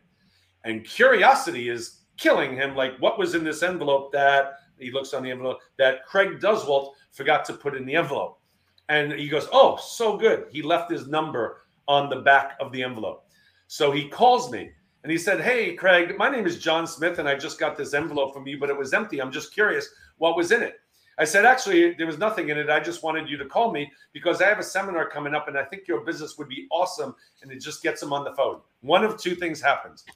[0.64, 2.74] And curiosity is killing him.
[2.74, 6.94] Like, what was in this envelope that he looks on the envelope that Craig Duswalt
[7.12, 8.40] forgot to put in the envelope?
[8.88, 10.46] And he goes, Oh, so good.
[10.50, 13.26] He left his number on the back of the envelope.
[13.68, 14.70] So he calls me
[15.02, 17.94] and he said, Hey, Craig, my name is John Smith, and I just got this
[17.94, 19.20] envelope from you, but it was empty.
[19.20, 20.80] I'm just curious what was in it.
[21.20, 22.70] I said, actually, there was nothing in it.
[22.70, 25.59] I just wanted you to call me because I have a seminar coming up and
[25.59, 27.14] I think your business would be awesome.
[27.42, 28.61] And it just gets them on the phone.
[28.80, 30.06] One of two things happens.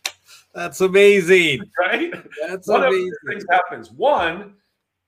[0.55, 1.71] That's amazing.
[1.79, 2.11] Right?
[2.49, 3.09] That's One amazing.
[3.09, 3.91] of two things happens.
[3.93, 4.55] One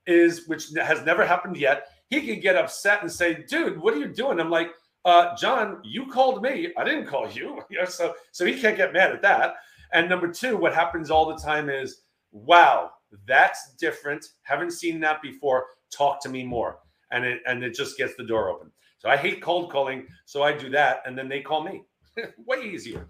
[0.07, 3.99] is, which has never happened yet, he could get upset and say, dude, what are
[3.99, 4.39] you doing?
[4.39, 4.73] I'm like,
[5.07, 6.75] uh, John, you called me.
[6.77, 7.63] I didn't call you.
[7.71, 9.55] you know, so, so he can't get mad at that.
[9.95, 12.91] And number two, what happens all the time is, wow,
[13.27, 14.27] that's different.
[14.43, 16.79] Haven't seen that before talk to me more.
[17.13, 18.71] And it and it just gets the door open.
[18.99, 21.83] So i hate cold calling so i do that and then they call me.
[22.47, 23.09] Way easier.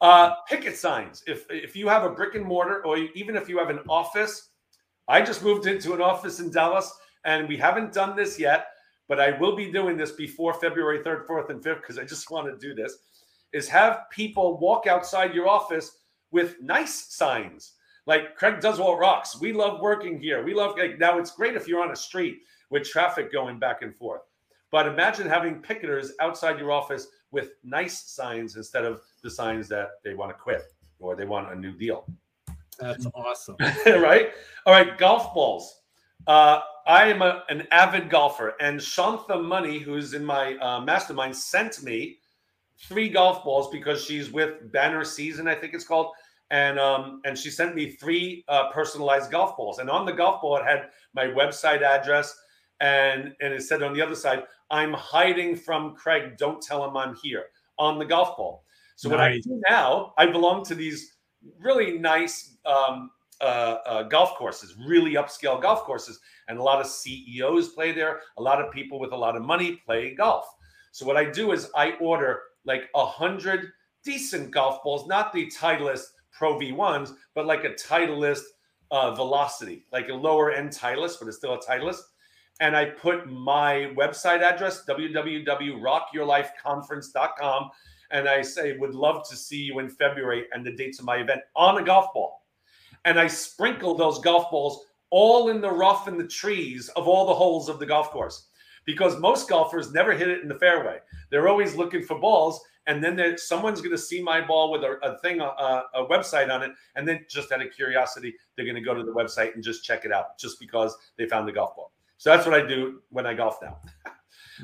[0.00, 1.22] Uh, picket signs.
[1.26, 4.50] If if you have a brick and mortar or even if you have an office
[5.10, 6.92] i just moved into an office in dallas
[7.24, 8.68] and we haven't done this yet
[9.08, 12.30] but i will be doing this before february 3rd 4th and 5th because i just
[12.34, 12.96] want to do this
[13.52, 15.98] is have people walk outside your office
[16.30, 17.72] with nice signs
[18.06, 19.40] like Craig Duswalt rocks.
[19.40, 20.42] We love working here.
[20.44, 23.82] We love like now it's great if you're on a street with traffic going back
[23.82, 24.22] and forth.
[24.70, 29.88] But imagine having picketers outside your office with nice signs instead of the signs that
[30.04, 30.62] they want to quit
[30.98, 32.06] or they want a new deal.
[32.78, 33.56] That's awesome.
[33.86, 34.30] right?
[34.66, 35.80] All right, golf balls.
[36.26, 41.36] Uh, I am a, an avid golfer, and Shantha Money, who's in my uh, mastermind,
[41.36, 42.18] sent me
[42.78, 46.12] three golf balls because she's with Banner Season, I think it's called
[46.50, 49.78] and um, and she sent me three uh, personalized golf balls.
[49.78, 52.36] And on the golf ball, it had my website address,
[52.80, 56.36] and and it said on the other side, "I'm hiding from Craig.
[56.36, 57.46] Don't tell him I'm here."
[57.78, 58.64] On the golf ball.
[58.96, 61.16] So what I do now, I belong to these
[61.58, 63.10] really nice um,
[63.40, 68.20] uh, uh, golf courses, really upscale golf courses, and a lot of CEOs play there.
[68.36, 70.44] A lot of people with a lot of money play golf.
[70.92, 73.72] So what I do is I order like a hundred
[74.04, 78.42] decent golf balls, not the Titleist Pro V1s, but like a Titleist
[78.90, 82.00] uh, Velocity, like a lower end Titleist, but it's still a Titleist.
[82.60, 87.70] And I put my website address, www.rockyourlifeconference.com,
[88.10, 91.16] and I say, would love to see you in February and the dates of my
[91.16, 92.44] event on a golf ball.
[93.04, 97.26] And I sprinkle those golf balls all in the rough and the trees of all
[97.26, 98.48] the holes of the golf course
[98.84, 100.98] because most golfers never hit it in the fairway.
[101.30, 104.82] They're always looking for balls, and then there, someone's going to see my ball with
[104.82, 105.44] a, a thing, a,
[105.94, 109.04] a website on it, and then just out of curiosity, they're going to go to
[109.04, 111.92] the website and just check it out just because they found the golf ball.
[112.18, 113.78] So that's what I do when I golf now.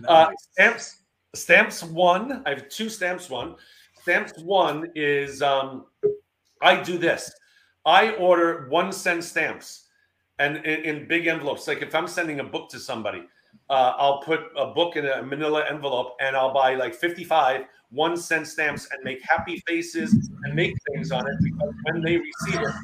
[0.07, 2.43] Uh, stamps, stamps one.
[2.45, 3.31] I have two stamps.
[3.31, 3.57] One,
[4.03, 5.87] stamps one is um,
[6.61, 7.33] I do this.
[7.87, 9.87] I order one cent stamps,
[10.39, 11.67] and in, in big envelopes.
[11.67, 13.23] Like if I'm sending a book to somebody,
[13.71, 18.17] uh, I'll put a book in a Manila envelope, and I'll buy like 55 one
[18.17, 22.61] cent stamps and make happy faces and make things on it because when they receive
[22.61, 22.75] it,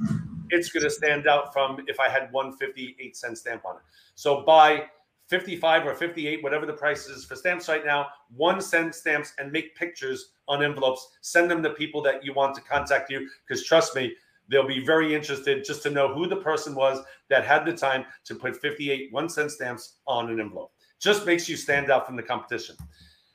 [0.50, 3.82] it's going to stand out from if I had one 58 cent stamp on it.
[4.14, 4.84] So buy
[5.28, 9.50] 55 or 58, whatever the price is for stamps right now, one cent stamps and
[9.50, 11.08] make pictures on envelopes.
[11.22, 14.14] Send them to people that you want to contact you because trust me,
[14.48, 18.04] they'll be very interested just to know who the person was that had the time
[18.24, 20.72] to put 58 one cent stamps on an envelope.
[21.00, 22.76] Just makes you stand out from the competition.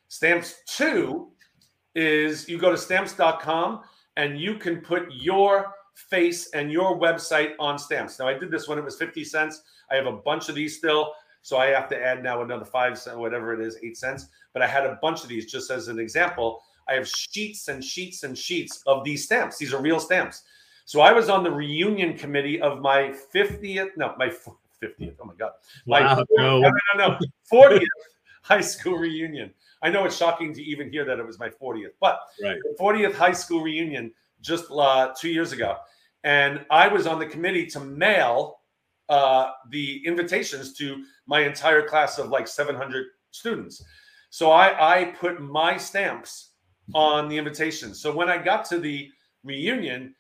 [0.08, 1.32] Stamps two
[1.98, 3.82] is you go to stamps.com
[4.18, 8.20] and you can put your face and your website on stamps.
[8.20, 9.64] Now, I did this when it was 50 cents.
[9.92, 11.14] I have a bunch of these still.
[11.42, 14.28] So I have to add now another five cents, whatever it is, eight cents.
[14.54, 16.62] But I had a bunch of these just as an example.
[16.88, 19.58] I have sheets and sheets and sheets of these stamps.
[19.58, 20.44] These are real stamps.
[20.86, 25.16] So I was on the reunion committee of my 50th, no, my 50th.
[25.20, 25.52] Oh my God.
[25.88, 26.60] My Wow, no.
[26.62, 27.20] no, no, no,
[27.52, 27.86] 40th
[28.44, 29.52] high school reunion.
[29.88, 32.58] I know it's shocking to even hear that it was my 40th, but Right.
[32.62, 35.78] the 40th high school reunion just uh, two years ago.
[36.26, 38.60] And I was on the committee to mail
[39.08, 43.82] uh, the invitations to my entire class of like 700 students.
[44.30, 46.52] So I, I put my stamps
[46.94, 47.94] on the invitation.
[47.94, 49.10] So when I got to the
[49.46, 50.16] reunion,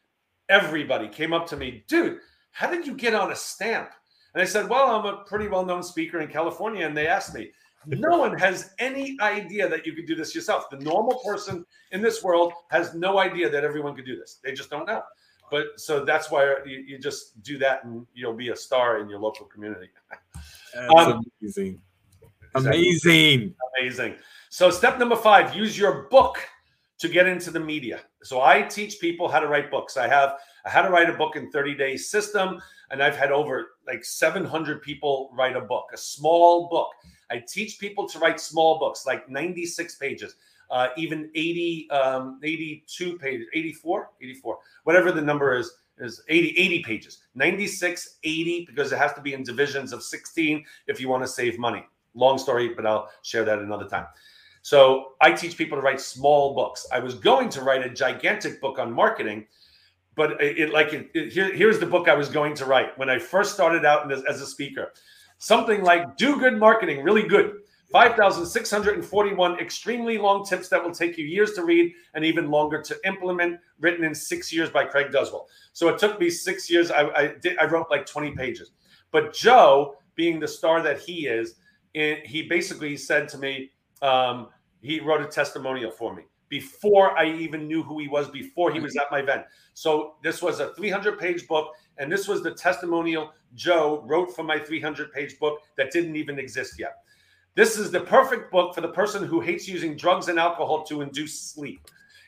[0.48, 2.20] everybody came up to me, dude,
[2.52, 3.92] how did you get on a stamp?
[4.34, 6.86] And I said, well, I'm a pretty well known speaker in California.
[6.86, 7.52] And they asked me,
[7.86, 10.70] no one has any idea that you could do this yourself.
[10.70, 14.40] The normal person in this world has no idea that everyone could do this.
[14.44, 15.04] They just don't know.
[15.50, 19.10] But so that's why you, you just do that and you'll be a star in
[19.10, 19.90] your local community.
[20.74, 21.82] That's Um, amazing.
[22.56, 23.56] Amazing.
[23.80, 24.16] Amazing.
[24.50, 26.38] So, step number five use your book
[27.00, 28.02] to get into the media.
[28.24, 29.98] So, I teach people how to write books.
[29.98, 32.62] I have a how to write a book in 30 days system,
[32.92, 36.90] and I've had over like 700 people write a book, a small book.
[37.30, 40.36] I teach people to write small books, like 96 pages,
[40.70, 46.84] uh, even 80, um, 82 pages, 84, 84, whatever the number is, is 80, 80
[46.84, 51.24] pages, 96, 80, because it has to be in divisions of 16 if you want
[51.24, 51.84] to save money.
[52.14, 54.06] Long story, but I'll share that another time.
[54.62, 56.86] So I teach people to write small books.
[56.92, 59.48] I was going to write a gigantic book on marketing,
[60.18, 63.10] but it, like it, it- here, here's the book I was going to write when
[63.10, 64.92] I first started out this, as a speaker.
[65.38, 67.54] Something like "Do Good Marketing, Really Good."
[67.94, 72.98] 5,641 extremely long tips that will take you years to read and even longer to
[73.06, 75.46] implement, written in six years by Craig Duswalt.
[75.72, 76.92] So it took me six years.
[76.92, 77.58] I, I did.
[77.60, 78.72] I wrote like 20 pages.
[79.12, 81.56] But Joe, being the star that he is,
[81.94, 84.50] it, he basically said to me, um,
[84.82, 88.80] he wrote a testimonial for me before I even knew who he was, before he
[88.80, 89.44] was at my event.
[89.74, 94.44] So this was a 300 page book, and this was the testimonial Joe wrote for
[94.44, 96.98] my 300 page book that didn't even exist yet.
[97.56, 101.02] This is the perfect book for the person who hates using drugs and alcohol to
[101.02, 101.82] induce sleep.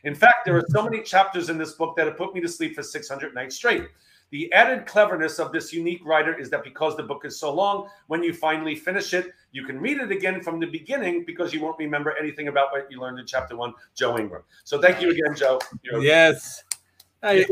[0.04, 2.48] In fact, there are so many chapters in this book that have put me to
[2.48, 3.84] sleep for 600 nights straight.
[4.32, 7.90] The added cleverness of this unique writer is that because the book is so long,
[8.08, 11.62] when you finally finish it, you can read it again from the beginning because you
[11.62, 14.44] won't remember anything about what you learned in chapter one, Joe Ingram.
[14.64, 15.60] So thank you again, Joe.
[15.82, 16.64] You're- Yes.
[17.24, 17.46] I,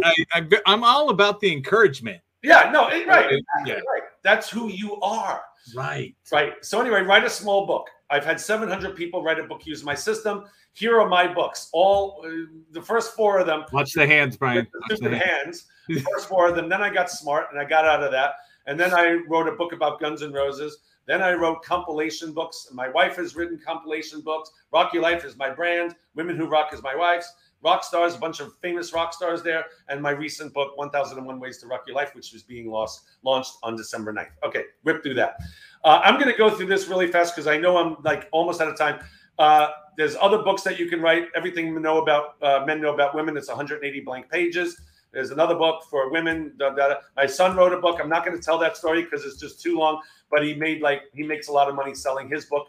[0.66, 2.22] I'm all about the encouragement.
[2.44, 3.74] Yeah, no, it- right, uh, Yeah.
[3.76, 4.04] right.
[4.22, 5.42] That's who you are.
[5.76, 6.16] Right.
[6.32, 6.54] Right.
[6.64, 7.90] So anyway, write a small book.
[8.10, 10.46] I've had 700 people write a book using my system.
[10.74, 11.70] Here are my books.
[11.74, 14.68] All uh, the first four of them Watch the hands, Brian.
[14.72, 15.24] the Watch the hands.
[15.24, 15.66] hands.
[15.90, 16.70] The first four of them.
[16.70, 18.36] Then I got smart and I got out of that.
[18.66, 20.78] And then I wrote a book about Guns N' Roses.
[21.06, 22.68] Then I wrote compilation books.
[22.74, 24.52] My wife has written compilation books.
[24.74, 25.96] Rock Your Life is my brand.
[26.16, 27.32] Women Who Rock is my wife's.
[27.64, 29.66] Rock stars, a bunch of famous rock stars there.
[29.88, 33.54] And my recent book, 1001 Ways to Rock Your Life, which was being lost, launched
[33.64, 34.28] on December 9th.
[34.46, 35.38] Okay, whip through that.
[35.88, 38.60] Uh, I'm going to go through this really fast because I know I'm like almost
[38.60, 39.00] out of time.
[39.40, 41.30] Uh, there's other books that you can write.
[41.34, 43.38] Everything men know about uh, men know about women.
[43.38, 44.82] It's 180 blank pages.
[45.14, 46.52] There's another book for women.
[46.60, 46.96] Da, da, da.
[47.16, 48.02] My son wrote a book.
[48.02, 50.02] I'm not going to tell that story because it's just too long.
[50.30, 52.68] But he made like he makes a lot of money selling his book.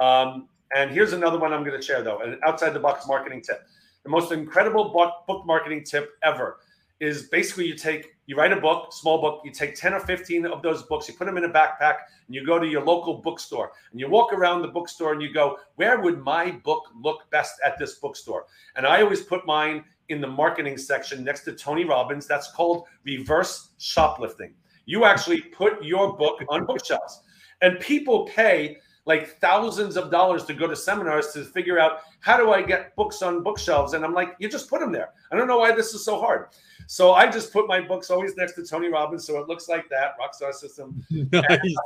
[0.00, 3.42] Um, and here's another one I'm going to share though, an outside the box marketing
[3.42, 3.66] tip.
[4.04, 6.60] The most incredible book, book marketing tip ever
[7.00, 10.46] is basically you take you write a book, small book, you take 10 or 15
[10.46, 13.18] of those books, you put them in a backpack, and you go to your local
[13.18, 17.30] bookstore and you walk around the bookstore and you go, where would my book look
[17.30, 18.46] best at this bookstore?
[18.76, 22.26] And I always put mine in the marketing section next to Tony Robbins.
[22.26, 24.54] That's called reverse shoplifting.
[24.86, 27.20] You actually put your book on bookshelves,
[27.62, 32.38] and people pay like thousands of dollars to go to seminars to figure out how
[32.38, 33.92] do I get books on bookshelves.
[33.92, 35.10] And I'm like, you just put them there.
[35.30, 36.46] I don't know why this is so hard.
[36.86, 39.90] So I just put my books always next to Tony Robbins, so it looks like
[39.90, 41.04] that Rockstar System.
[41.34, 41.76] Uh, nice.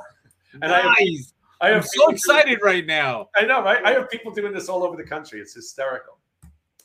[0.62, 1.34] And I have, nice.
[1.60, 3.28] I I'm so excited right now.
[3.36, 3.84] I know, right?
[3.84, 5.40] I have people doing this all over the country.
[5.40, 6.16] It's hysterical.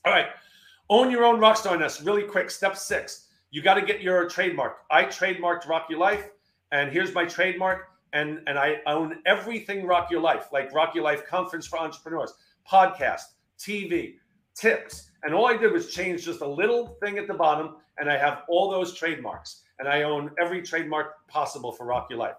[0.04, 0.28] All right.
[0.90, 2.02] Own your own rockstar nest.
[2.02, 2.52] Really quick.
[2.52, 3.28] Step six.
[3.52, 4.80] You got to get your trademark.
[4.92, 6.30] I trademarked Rock Your Life,
[6.72, 7.88] and here's my trademark.
[8.12, 12.34] And and I own everything Rock Your Life, like Rock Your Life Conference for Entrepreneurs,
[12.70, 13.22] podcast,
[13.66, 14.16] TV,
[14.56, 18.10] tips, And all I did was change just a little thing at the bottom, and
[18.10, 19.62] I have all those trademarks.
[19.80, 22.36] And I own every trademark possible for Rock Your Life,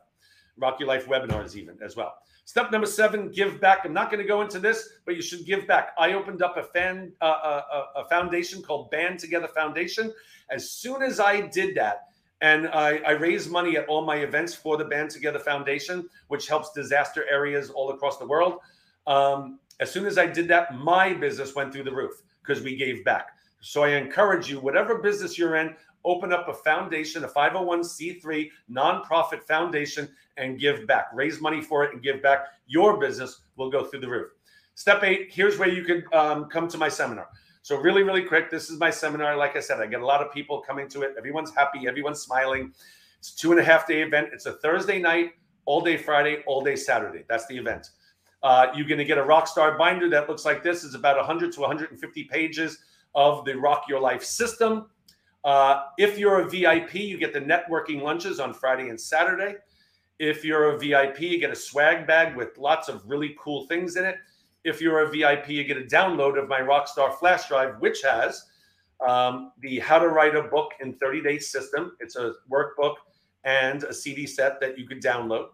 [0.58, 2.14] Rock Your Life webinars, even as well.
[2.44, 3.80] Step number seven: give back.
[3.84, 5.94] I'm not going to go into this, but you should give back.
[5.98, 10.12] I opened up a fan uh, a, a foundation called Band Together Foundation.
[10.50, 12.08] As soon as I did that,
[12.42, 16.46] and I, I raise money at all my events for the Band Together Foundation, which
[16.46, 18.58] helps disaster areas all across the world.
[19.06, 22.76] Um, as soon as I did that, my business went through the roof because we
[22.76, 23.28] gave back.
[23.60, 29.42] So I encourage you, whatever business you're in, open up a foundation, a 501c3 nonprofit
[29.44, 31.06] foundation, and give back.
[31.14, 32.46] Raise money for it and give back.
[32.66, 34.30] Your business will go through the roof.
[34.74, 37.28] Step eight here's where you can um, come to my seminar.
[37.62, 39.36] So, really, really quick, this is my seminar.
[39.36, 41.14] Like I said, I get a lot of people coming to it.
[41.16, 42.74] Everyone's happy, everyone's smiling.
[43.18, 44.28] It's a two and a half day event.
[44.32, 45.30] It's a Thursday night,
[45.64, 47.24] all day Friday, all day Saturday.
[47.28, 47.88] That's the event.
[48.45, 50.84] Uh, you're going to get a Rockstar binder that looks like this.
[50.84, 52.78] It's about 100 to 150 pages
[53.14, 54.86] of the Rock Your Life system.
[55.45, 59.57] Uh, if you're a VIP, you get the networking lunches on Friday and Saturday.
[60.18, 63.97] If you're a VIP, you get a swag bag with lots of really cool things
[63.97, 64.16] in it.
[64.62, 68.45] If you're a VIP, you get a download of my Rockstar flash drive, which has
[69.07, 71.97] um, the How to Write a Book in 30 Days system.
[71.99, 72.97] It's a workbook
[73.45, 75.47] and a CD set that you could download.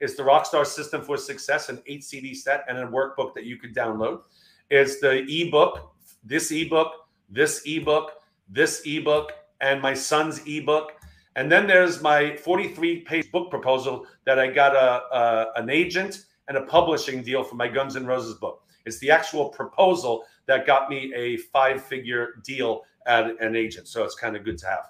[0.00, 3.56] It's the Rockstar System for Success, an eight CD set and a workbook that you
[3.56, 4.22] could download.
[4.70, 5.92] It's the ebook,
[6.22, 6.92] this ebook,
[7.28, 8.12] this ebook,
[8.48, 10.92] this ebook, and my son's ebook.
[11.36, 16.26] And then there's my 43 page book proposal that I got a, a, an agent
[16.48, 18.62] and a publishing deal for my Guns N' Roses book.
[18.86, 23.88] It's the actual proposal that got me a five figure deal at an agent.
[23.88, 24.84] So it's kind of good to have.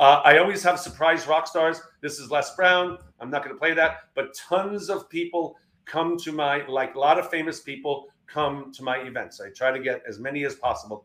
[0.00, 1.80] Uh, I always have surprise rock stars.
[2.00, 2.98] This is Les Brown.
[3.20, 6.98] I'm not going to play that, but tons of people come to my, like a
[6.98, 9.40] lot of famous people come to my events.
[9.40, 11.04] I try to get as many as possible.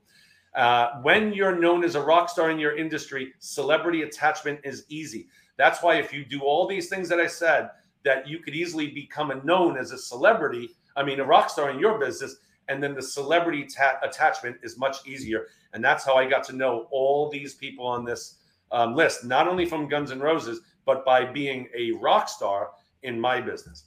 [0.53, 5.27] Uh, when you're known as a rock star in your industry, celebrity attachment is easy.
[5.57, 7.69] That's why if you do all these things that I said,
[8.03, 10.69] that you could easily become a known as a celebrity.
[10.95, 12.37] I mean, a rock star in your business,
[12.69, 15.47] and then the celebrity ta- attachment is much easier.
[15.73, 18.37] And that's how I got to know all these people on this
[18.71, 22.71] um, list, not only from Guns N' Roses, but by being a rock star
[23.03, 23.85] in my business.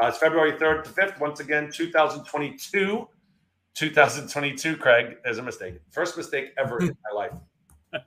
[0.00, 1.20] Uh, it's February 3rd to 5th.
[1.20, 3.08] Once again, 2022.
[3.74, 5.74] 2022, Craig, is a mistake.
[5.90, 7.32] First mistake ever in my life.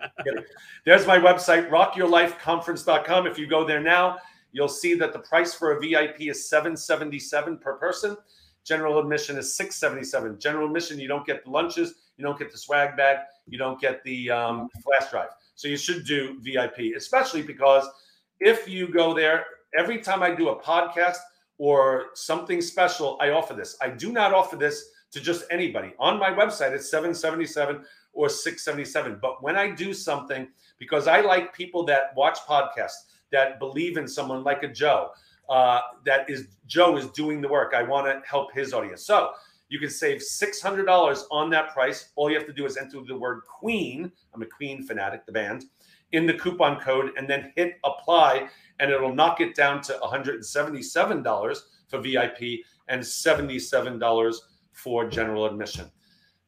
[0.86, 3.28] There's my website, rockyourlifeconference.com.
[3.28, 4.18] If you go there now,
[4.52, 8.18] you'll see that the price for a VIP is 777 per person.
[8.64, 10.40] General admission is 677.
[10.40, 13.80] General admission, you don't get the lunches, you don't get the swag bag, you don't
[13.80, 15.30] get the um, flash drive.
[15.56, 17.88] So you should do VIP, especially because
[18.42, 19.46] if you go there,
[19.78, 21.18] every time I do a podcast
[21.58, 23.78] or something special, I offer this.
[23.82, 25.94] I do not offer this to just anybody.
[26.00, 29.20] On my website, it's 777 or 677.
[29.22, 30.48] But when I do something,
[30.80, 35.12] because I like people that watch podcasts, that believe in someone like a Joe,
[35.48, 37.74] uh, that is Joe is doing the work.
[37.76, 39.06] I want to help his audience.
[39.06, 39.32] So
[39.70, 42.10] you can save $600 on that price.
[42.16, 44.12] All you have to do is enter the word Queen.
[44.34, 45.66] I'm a Queen fanatic, the band,
[46.14, 48.48] in the coupon code and then hit apply,
[48.80, 54.36] and it'll knock it down to $177 for VIP and $77
[54.72, 55.90] for general admission.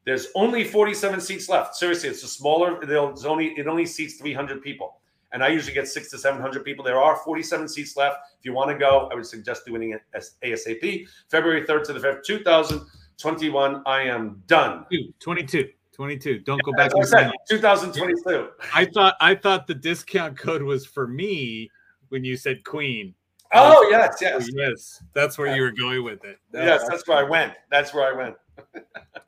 [0.04, 1.76] There's only 47 seats left.
[1.76, 2.84] Seriously, it's a smaller.
[2.84, 5.00] There's only it only seats 300 people,
[5.32, 6.84] and I usually get six to 700 people.
[6.84, 8.18] There are 47 seats left.
[8.38, 11.06] If you want to go, I would suggest doing it as ASAP.
[11.30, 12.82] February 3rd to the 5th, 2000.
[13.18, 14.86] 21, I am done.
[15.20, 15.68] 22.
[15.94, 16.40] 22.
[16.40, 16.90] Don't go back.
[17.04, 18.48] said, 2022.
[18.74, 21.70] I thought I thought the discount code was for me
[22.08, 23.14] when you said Queen.
[23.52, 24.50] Oh, yes, Oh, yes.
[24.52, 26.38] yes, that's where you were going with it.
[26.52, 27.52] Yes, that's where I went.
[27.70, 28.36] That's where I went.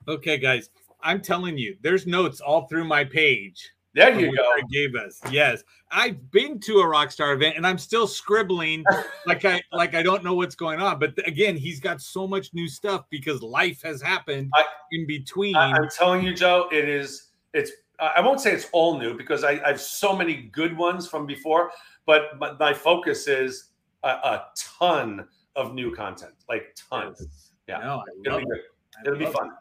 [0.08, 0.70] Okay, guys,
[1.02, 3.72] I'm telling you, there's notes all through my page.
[3.96, 4.52] There you go.
[4.70, 5.20] Gave us.
[5.30, 8.84] Yes, I've been to a Rockstar event and I'm still scribbling
[9.26, 10.98] like I like I don't know what's going on.
[10.98, 15.56] But again, he's got so much new stuff because life has happened I- in between.
[15.56, 17.28] I, am telling you, Joe, it is.
[17.54, 17.72] It's.
[17.98, 21.24] I won't say it's all new because I, I have so many good ones from
[21.24, 21.70] before,
[22.04, 23.70] but, but my focus is
[24.02, 27.52] a, a ton of new content, like tons.
[27.66, 27.78] Yeah.
[27.78, 28.60] No, It'll be good.
[29.06, 29.52] It'll be fun.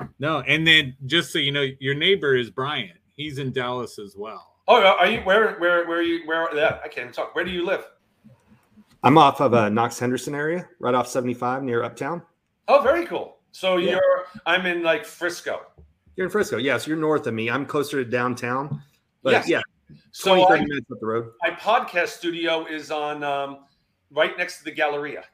[0.00, 0.08] it.
[0.20, 2.92] No, and then just so you know, your neighbor is Brian.
[3.20, 4.54] He's in Dallas as well.
[4.66, 6.48] Oh, are you where where where are you where?
[6.56, 7.34] Yeah, I can't talk.
[7.34, 7.84] Where do you live?
[9.02, 12.22] I'm off of uh, Knox Henderson area, right off 75 near Uptown.
[12.68, 13.36] Oh, very cool.
[13.52, 13.92] So Yeah.
[13.92, 14.24] you're.
[14.46, 15.60] I'm in like Frisco.
[16.16, 16.56] You're in Frisco.
[16.56, 17.50] Yes, you're north of me.
[17.50, 18.80] I'm closer to downtown.
[19.22, 19.48] But Yes.
[19.48, 19.60] yeah,
[20.12, 21.30] So 20, 30 I- minutes up the road.
[21.42, 23.64] my podcast studio is on um,
[24.10, 25.24] right next to the Galleria.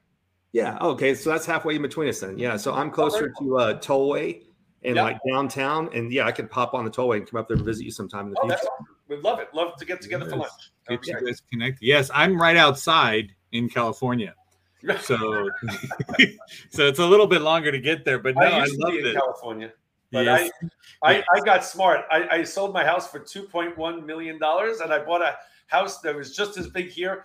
[0.53, 0.77] Yeah.
[0.81, 1.15] Okay.
[1.15, 2.37] So that's halfway in between us then.
[2.37, 2.57] Yeah.
[2.57, 4.43] So I'm closer very to uh, Tollway
[4.87, 5.03] and Yeah.
[5.03, 5.91] like downtown.
[5.93, 7.91] And yeah, I could pop on the tollway and come up there and visit you
[7.91, 8.57] sometime in the Oh, future.
[8.57, 8.87] that's awesome.
[9.09, 9.53] We'd love it.
[9.53, 10.41] Love to get together for Yes.
[10.41, 10.53] lunch.
[10.89, 11.85] That Get be you guys connected.
[11.87, 14.35] Yes, I'm right outside in California.
[15.01, 15.51] So,
[16.71, 18.81] so it's a little bit longer to get there, but no, I I, used to
[18.83, 19.15] loved be in it.
[19.15, 19.73] California,
[20.13, 20.51] but Yes.
[21.03, 22.05] I, I got smart.
[22.11, 25.37] I, I sold my house for two point one million dollars, and I bought a
[25.67, 27.25] house that was just as big here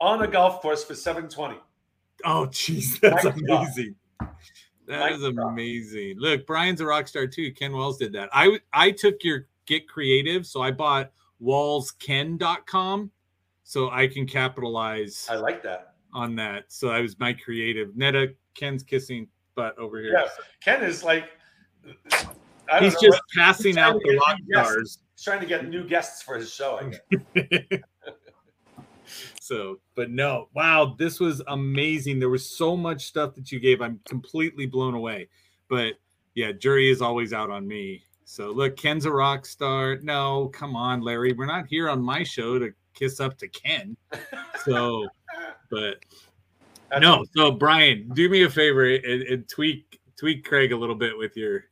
[0.00, 1.58] on a golf course for seven twenty.
[2.24, 3.62] Oh, jeez, that's Mic drop.
[3.64, 3.94] amazing.
[4.86, 6.18] That Mic is amazing.
[6.18, 7.52] Look, Brian's a rock star too.
[7.52, 8.28] Ken Walls did that.
[8.32, 13.10] I I took your get creative, so I bought wallsken.com
[13.64, 15.94] so I can capitalize I like that.
[16.12, 16.64] on that.
[16.68, 17.96] So I was my creative.
[17.96, 20.12] Netta Ken's kissing butt over here.
[20.14, 20.28] Yeah,
[20.60, 21.30] Ken is like,
[21.84, 24.98] He's know just passing he's out the rock stars.
[25.14, 26.80] he's trying to get new guests for his show.
[29.42, 32.20] So, but no, wow, this was amazing.
[32.20, 33.82] There was so much stuff that you gave.
[33.82, 35.28] I'm completely blown away.
[35.68, 35.94] But
[36.36, 38.04] yeah, jury is always out on me.
[38.24, 39.98] So look, Ken's a rock star.
[40.00, 41.32] No, come on, Larry.
[41.32, 43.96] We're not here on my show to kiss up to Ken.
[44.64, 45.08] So,
[45.72, 45.96] but
[47.00, 47.24] no.
[47.36, 51.36] So Brian, do me a favor and, and tweak tweak Craig a little bit with
[51.36, 51.64] your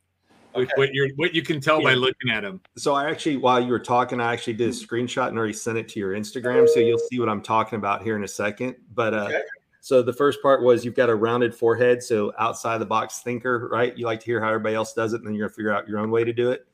[0.53, 0.71] Okay.
[0.75, 2.59] what you're what you can tell by looking at him.
[2.77, 5.77] So I actually, while you were talking, I actually did a screenshot and already sent
[5.77, 8.75] it to your Instagram, so you'll see what I'm talking about here in a second.
[8.93, 9.41] But uh, Okay.
[9.79, 13.69] so the first part was you've got a rounded forehead, so outside the box thinker,
[13.71, 13.97] right?
[13.97, 15.87] You like to hear how everybody else does it, and then you're gonna figure out
[15.87, 16.67] your own way to do it.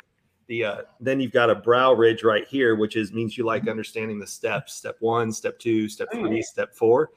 [0.48, 3.68] The uh, then you've got a brow ridge right here, which is means you like
[3.68, 7.12] understanding the steps: step one, step two, step three, step four,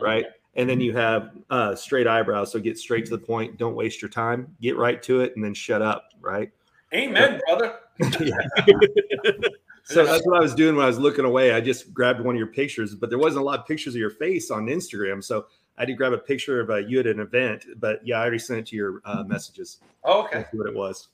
[0.00, 0.26] right?
[0.54, 3.56] And then you have uh, straight eyebrows, so get straight to the point.
[3.56, 4.54] Don't waste your time.
[4.60, 6.50] Get right to it, and then shut up, right?
[6.92, 7.76] Amen, brother.
[9.84, 11.52] So that's what I was doing when I was looking away.
[11.52, 14.00] I just grabbed one of your pictures, but there wasn't a lot of pictures of
[14.00, 15.22] your face on Instagram.
[15.22, 15.46] So
[15.76, 17.64] I did grab a picture of uh, you at an event.
[17.76, 19.78] But yeah, I already sent it to your uh, messages.
[20.04, 20.38] Oh, okay.
[20.38, 21.08] That's what it was.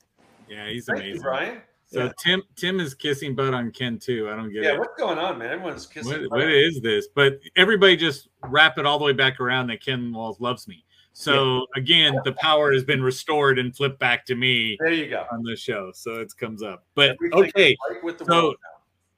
[0.48, 1.16] Yeah, he's Thank amazing.
[1.16, 1.62] you, Brian.
[1.90, 2.12] So Yeah.
[2.22, 4.28] Tim Tim is kissing butt on Ken too.
[4.30, 4.72] I don't get Yeah, it.
[4.74, 5.50] Yeah, what's going on, man?
[5.50, 6.22] Everyone's kissing.
[6.28, 7.08] What, what is this?
[7.14, 10.84] But everybody just wrap it all the way back around that Ken Walls loves me.
[11.14, 15.24] So again, the power has been restored and flipped back to me There you go.
[15.32, 15.90] on the show.
[15.92, 16.84] So it comes up.
[16.94, 18.54] But Everything okay, right with the so-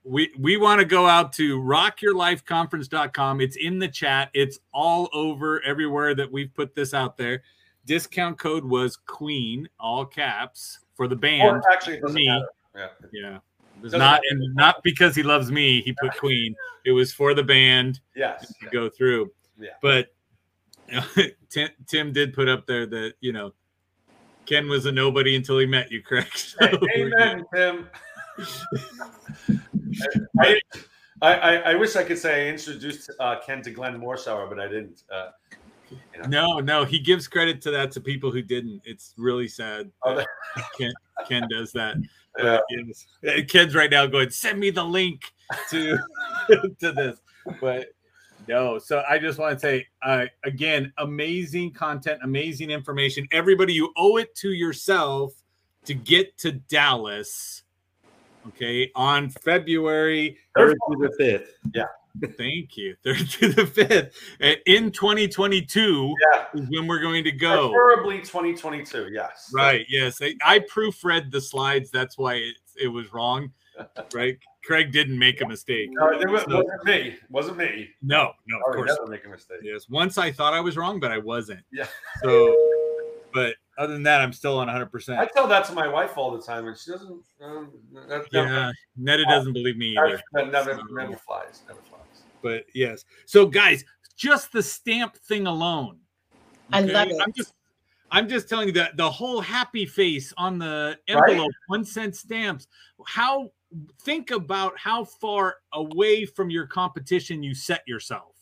[0.03, 3.41] we we want to go out to rockyourlifeconference.com.
[3.43, 4.31] It's in the chat.
[4.33, 7.43] It's all over everywhere that we've put this out there.
[7.85, 11.43] Discount code was Queen, all caps for the band.
[11.43, 12.29] Or actually, me.
[12.29, 12.47] matter.
[12.75, 12.89] Yeah.
[13.13, 13.37] Yeah.
[13.37, 14.23] It was Doesn't not matter.
[14.31, 16.55] and not because he loves me, he put Queen.
[16.85, 18.53] It was for the band Yes.
[18.63, 19.31] to go through.
[19.59, 19.71] Yeah.
[19.83, 20.15] But
[21.51, 23.53] Tim, Tim did put up there that, you know,
[24.47, 26.27] Ken was a nobody until he met you, Craig.
[26.35, 27.03] So Hey.
[27.05, 27.89] Amen, Tim.
[30.41, 30.61] I,
[31.23, 34.59] I, I, I wish I could say I introduced uh, Ken to Glenn Morshower, but
[34.59, 35.03] I didn't.
[35.13, 35.29] Uh,
[35.91, 36.29] you know.
[36.29, 38.81] No, no, he gives credit to that to people who didn't.
[38.85, 39.91] It's really sad.
[40.05, 40.27] Oh, that
[40.79, 40.93] Ken,
[41.29, 41.97] Ken does that.
[42.39, 42.61] Yeah.
[43.27, 45.21] Uh, Ken's right now going, send me the link
[45.71, 45.99] to
[46.79, 47.19] to this.
[47.61, 47.89] But
[48.47, 53.27] no, so I just want to say uh, again, amazing content, amazing information.
[53.33, 55.33] Everybody, you owe it to yourself
[55.87, 57.65] to get to Dallas.
[58.49, 61.59] Okay, on February through the fifth.
[62.37, 62.97] Thank you.
[63.05, 64.17] Third to the fifth.
[64.67, 66.47] In 2022 Yeah.
[66.55, 67.71] is when we're going to go.
[67.73, 69.09] Preferably 2022.
[69.13, 69.51] Yes.
[69.55, 69.87] Right.
[69.89, 70.21] Yes.
[70.23, 71.91] I, I proofread the slides.
[71.91, 73.53] That's why it, it was wrong.
[74.13, 74.37] Right.
[74.63, 75.89] Craig didn't make a mistake.
[75.93, 77.17] No, it wa- So- wasn't me.
[77.31, 77.89] Wasn't me.
[78.03, 78.99] No, no, of would course.
[78.99, 79.61] never make a mistake.
[79.63, 79.89] Yes.
[79.89, 81.61] Once I thought I was wrong, but I wasn't.
[81.73, 81.87] Yeah.
[82.23, 82.55] So,
[83.33, 85.19] but other than that, I'm still on 100%.
[85.19, 87.23] I tell that to my wife all the time, and she doesn't.
[87.43, 87.71] Um,
[88.09, 88.71] that, yeah.
[88.97, 90.21] Netta doesn't believe me either.
[90.35, 91.63] that never, So- never flies.
[91.67, 92.23] Never flies.
[92.43, 93.05] But yes.
[93.25, 93.85] So, guys,
[94.17, 95.99] just the stamp thing alone.
[96.73, 97.17] I love it.
[97.23, 97.55] I'm just.
[98.13, 101.31] I'm just telling you that the whole happy face on the Right?
[101.31, 102.67] envelope, one cent stamps.
[103.07, 103.53] How
[104.03, 108.35] think about how far away from your competition you set yourself.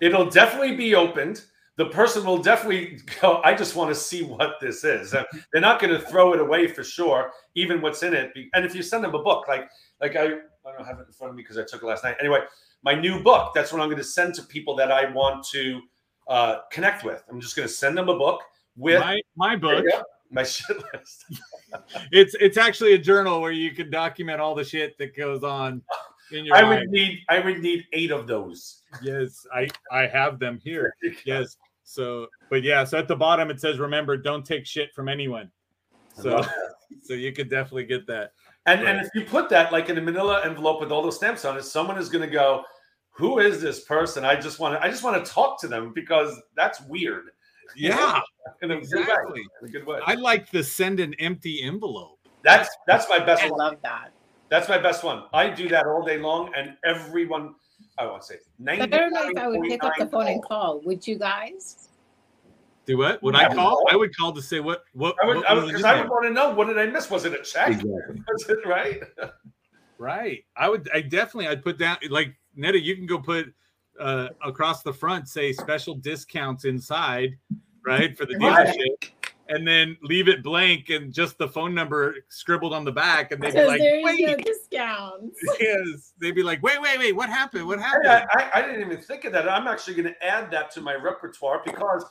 [0.00, 1.44] It'll definitely be opened.
[1.76, 3.40] The person will definitely go.
[3.42, 5.10] I just want to see what this is.
[5.10, 5.26] They're
[5.60, 8.32] not going to throw it away for sure, even what's in it.
[8.54, 9.68] And if you send them a book, like
[10.00, 12.04] like I, I don't have it in front of me because I took it last
[12.04, 12.16] night.
[12.20, 12.40] Anyway,
[12.84, 13.52] my new book.
[13.54, 15.80] That's what I'm going to send to people that I want to
[16.28, 17.24] uh, connect with.
[17.28, 18.40] I'm just going to send them a book
[18.76, 19.84] with My my book.
[20.30, 21.24] my shit list.
[22.12, 25.82] It's it's actually a journal where you can document all the shit that goes on
[26.30, 26.78] in your I life.
[26.80, 28.82] would need I would need eight of those.
[29.02, 30.94] Yes, I I have them here.
[31.24, 31.56] Yes.
[31.84, 35.50] So, but yeah, so at the bottom it says remember don't take shit from anyone.
[36.14, 36.42] So
[37.02, 38.32] so you could definitely get that.
[38.66, 41.44] And and if you put that like in a manila envelope with all those stamps
[41.44, 42.62] on it, someone is going to go,
[43.10, 45.92] "Who is this person?" I just want to I just want to talk to them
[45.92, 47.26] because that's weird.
[47.76, 48.20] Yeah,
[48.62, 49.06] in a exactly.
[49.06, 49.46] good way.
[49.62, 50.00] In a good way.
[50.06, 52.18] I like the send an empty envelope.
[52.42, 53.58] That's that's my best I one.
[53.58, 54.12] love that.
[54.48, 55.24] That's my best one.
[55.32, 57.54] I do that all day long, and everyone.
[57.96, 58.36] I won't say
[58.68, 60.80] I don't know if I would pick up the phone and call.
[60.80, 61.88] Would you guys?
[62.86, 63.22] Do what?
[63.22, 63.76] Would I I call?
[63.76, 63.88] call.
[63.90, 66.00] I would call to say what what, I would, what I was would, because I
[66.00, 67.08] would want to know what did I miss?
[67.08, 67.68] Was it a check?
[67.68, 68.22] Exactly.
[68.28, 69.02] Was it right?
[69.96, 70.44] Right.
[70.56, 70.88] I would.
[70.92, 71.48] I definitely.
[71.48, 72.78] I'd put down like Netta.
[72.78, 73.54] You can go put
[73.98, 77.38] uh, across the front, say special discounts inside,
[77.86, 78.66] right for the Right.
[78.66, 79.10] dealership,
[79.48, 83.42] and then leave it blank and just the phone number scribbled on the back, and
[83.42, 85.38] they'd be Because like, "Wait." discounts.
[85.60, 86.12] Yes.
[86.20, 87.12] They'd be like, "Wait, wait, wait!
[87.14, 87.66] What happened?
[87.66, 89.48] What happened?" I, I, I didn't even think of that.
[89.48, 92.04] I'm actually going to add that to my repertoire because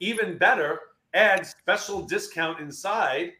[0.00, 0.80] even better,
[1.14, 3.32] add special discount inside.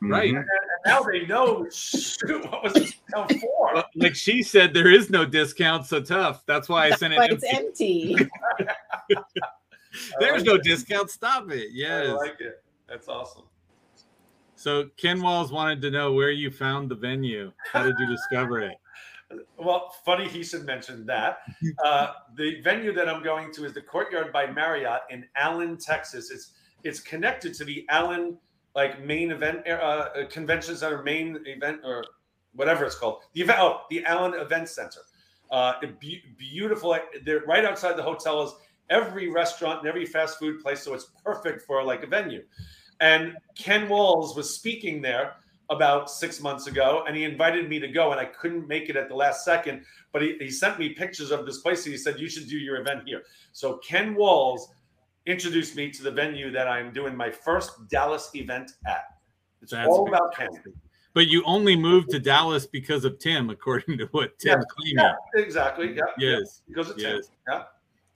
[0.00, 0.34] Right.
[0.34, 0.38] Mhm.
[0.38, 0.46] And
[0.84, 3.84] now they know shoot, what was the discount for?
[3.94, 6.44] Like she said, there is no discount, so tough.
[6.44, 7.32] That's why I That's sent why it.
[7.32, 8.16] it's empty.
[8.18, 8.28] empty.
[10.20, 10.64] There's I no like it.
[10.64, 11.10] discount.
[11.10, 11.68] Stop it.
[11.68, 12.16] I Yes.
[12.18, 12.63] like it.
[12.88, 13.44] That's awesome.
[14.56, 17.52] So Ken Walls wanted to know where you found the venue.
[17.72, 18.74] How did you discover it?
[19.58, 21.38] Well, funny he should mention that.
[21.84, 26.30] Uh, the venue that I'm going to is the Courtyard by Marriott in Allen, Texas.
[26.30, 26.52] It's
[26.84, 28.36] it's connected to the Allen
[28.74, 32.04] like main event uh, uh, convention center, main event or
[32.54, 33.22] whatever it's called.
[33.32, 35.00] The event, oh, the Allen Event Center.
[35.50, 36.96] Uh, be- beautiful.
[37.24, 38.52] They're right outside the hotel is
[38.90, 42.42] every restaurant and every fast food place, so it's perfect for like a venue.
[43.00, 45.34] And Ken Walls was speaking there
[45.70, 48.96] about six months ago, and he invited me to go, and I couldn't make it
[48.96, 49.84] at the last second.
[50.12, 52.58] But he, he sent me pictures of this place, and he said you should do
[52.58, 53.22] your event here.
[53.52, 54.68] So Ken Walls
[55.26, 59.04] introduced me to the venue that I'm doing my first Dallas event at.
[59.62, 60.48] It's That's all about Ken.
[61.14, 64.98] But you only moved to Dallas because of Tim, according to what Tim claimed.
[64.98, 65.94] Yeah, exactly.
[65.94, 66.02] Yeah.
[66.18, 66.62] Yes.
[66.68, 67.22] Because of Tim.
[67.48, 67.62] Yeah.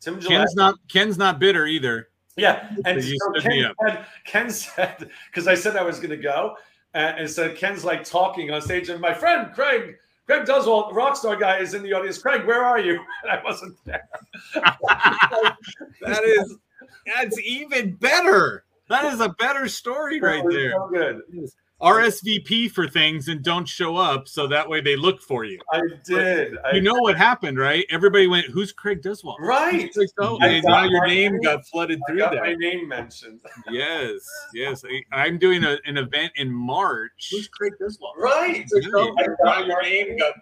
[0.01, 0.39] Tim Gillette.
[0.39, 2.09] Ken's not Ken's not bitter either.
[2.37, 6.57] Yeah, and So Ken, said, Ken said because I said I was going to go,
[6.95, 9.97] and, and so Ken's like talking on stage, and my friend Craig,
[10.27, 12.19] Craig Duswalt, the rock star guy, is in the audience.
[12.19, 13.01] Craig, where are you?
[13.25, 14.09] And I wasn't there.
[14.55, 16.57] that is
[17.17, 18.65] that's even better.
[18.89, 20.73] That is a better story right there.
[20.73, 21.23] So good.
[21.81, 25.61] RSVP for things and don't show up so that way they look for you.
[25.73, 26.57] I did.
[26.65, 27.87] I, You know what happened, right?
[27.89, 29.83] Everybody went, "Who's Craig Duswalt?" right?
[29.85, 31.41] It's like, oh, I and now your name name.
[31.43, 33.41] got flooded I through got my name mentioned.
[33.71, 34.21] Yes,
[34.55, 34.83] yes.
[34.85, 37.29] I, I'm doing a, an event in March.
[37.31, 38.17] Who's Craig Duswalt?
[38.17, 38.67] Right.
[38.75, 38.89] Yeah.
[38.95, 40.17] Oh, I got your name.
[40.19, 40.33] Got,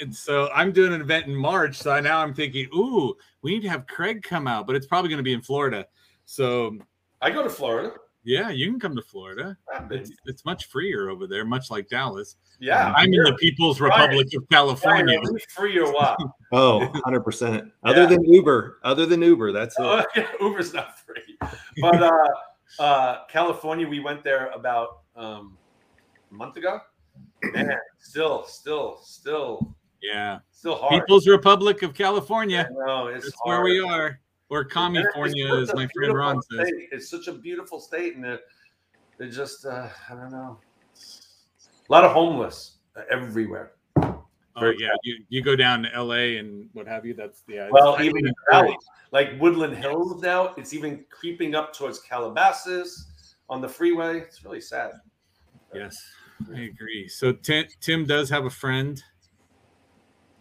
[0.00, 1.76] And so I'm doing an event in March.
[1.76, 5.10] So now I'm thinking, ooh, we need to have Craig come out, but it's probably
[5.10, 5.86] going to be in Florida.
[6.24, 6.78] So
[7.20, 7.92] I go to Florida.
[8.24, 9.56] Yeah, you can come to Florida.
[9.90, 12.36] It's, it's much freer over there, much like Dallas.
[12.60, 12.92] Yeah.
[12.96, 14.00] I'm in the People's Right.
[14.02, 15.18] Republic of California.
[15.18, 16.18] are free or what?
[16.52, 17.70] Oh, 100%.
[17.82, 18.06] Other Yeah.
[18.06, 19.82] than Uber, other than Uber, that's it.
[19.82, 21.36] Oh, yeah, Uber's not free.
[21.80, 22.28] But uh,
[22.78, 25.56] uh, California, we went there about um,
[26.30, 26.78] a month ago.
[27.54, 30.38] Man, still, still, still, Yeah.
[30.50, 31.00] still hard.
[31.00, 32.68] People's Republic of California.
[32.72, 33.48] no, it's That's hard.
[33.48, 34.20] where we are.
[34.52, 36.68] Or California, as my friend Ron says.
[36.68, 36.88] state.
[36.92, 38.40] It's such a beautiful state, and they're,
[39.16, 40.58] they're just, uh, I don't know,
[41.88, 43.72] a lot of homeless uh, everywhere.
[43.96, 47.14] Oh yeah, you, you go down to LA and what have you.
[47.14, 47.68] That's yeah.
[47.70, 48.76] Well, even of in the valley,
[49.10, 54.18] like Woodland Hills now, it's even creeping up towards Calabasas on the freeway.
[54.18, 54.92] It's really sad.
[55.74, 55.96] Yes,
[56.54, 57.08] I agree.
[57.08, 59.02] So Tim, Tim does have a friend.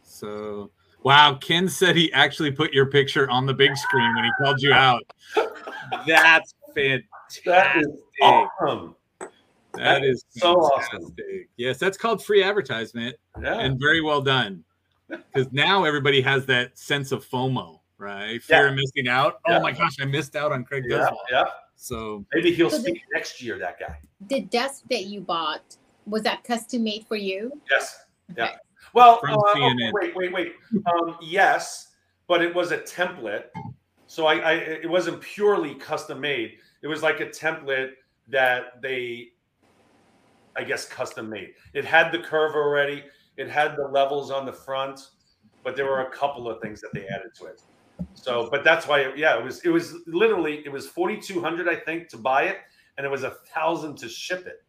[0.03, 0.71] So
[1.03, 4.61] wow, Ken said he actually put your picture on the big screen when he called
[4.61, 5.01] you out.
[6.07, 7.05] That's fantastic.
[7.45, 7.87] That is
[8.21, 8.95] awesome.
[9.73, 11.15] That is so awesome.
[11.57, 13.59] Yes, that's called free advertisement Yeah.
[13.59, 14.63] and very well done.
[15.33, 18.41] Because now everybody has that sense of FOMO, right?
[18.41, 18.69] Fear Yeah.
[18.69, 19.39] of missing out.
[19.45, 19.57] Oh yeah.
[19.57, 21.15] Oh my gosh, I missed out on Craig yeah, Duswalt.
[21.29, 21.43] yeah.
[21.75, 23.57] So Maybe he'll So the- next year.
[23.59, 23.97] That guy.
[24.29, 25.75] The desk that you bought
[26.05, 27.51] was that custom made for you?
[27.69, 28.05] Yes.
[28.37, 28.55] Yeah.
[28.93, 29.91] Well, uh, okay, CNN.
[29.93, 30.53] wait, wait, wait.
[30.85, 31.93] Um, yes,
[32.27, 33.45] but it was a template,
[34.07, 36.57] so I, I it wasn't purely custom made.
[36.81, 37.91] It was like a template
[38.27, 39.29] that they,
[40.55, 41.53] I guess, custom made.
[41.73, 43.03] It had the curve already.
[43.37, 44.99] It had the levels on the front,
[45.63, 47.61] but there were a couple of things that they added to it.
[48.13, 51.69] So, but that's why, yeah, it was it was literally it was forty two hundred,
[51.69, 52.57] I think, to buy it,
[52.97, 54.63] and it was a thousand to ship it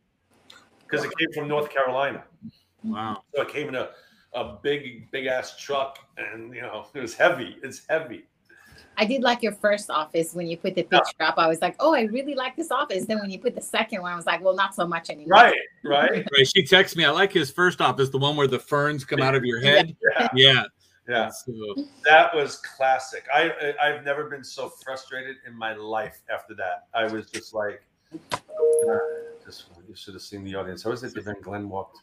[0.92, 2.24] because it came from North Carolina.
[2.84, 3.22] wow.
[3.34, 3.90] So it came in a,
[4.35, 7.57] a big, big ass truck, and you know it was heavy.
[7.62, 8.24] It's heavy.
[8.99, 11.39] I did like your first office when you put the picture up.
[11.39, 13.07] I was like, oh, I really like this office.
[13.07, 15.30] Then when you put the second one, I was like, well, not so much anymore.
[15.30, 16.26] Right, right.
[16.33, 16.47] Right.
[16.47, 17.05] She texts me.
[17.07, 19.97] I like his first office, the one where the ferns come out of your head.
[20.18, 20.28] Yeah.
[20.35, 20.64] Yeah.
[21.09, 21.53] Yeah, So,
[22.05, 23.24] that was classic.
[23.35, 26.87] I I- I've never been so frustrated in my life after that.
[26.95, 27.83] I was just like,
[28.33, 28.39] uh,
[29.45, 30.85] just you should have seen the audience.
[30.85, 31.99] How was it the event Glenn walked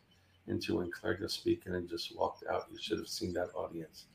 [0.49, 2.65] into when Craig was speaking and just walked out?
[2.71, 4.05] You should have seen that audience.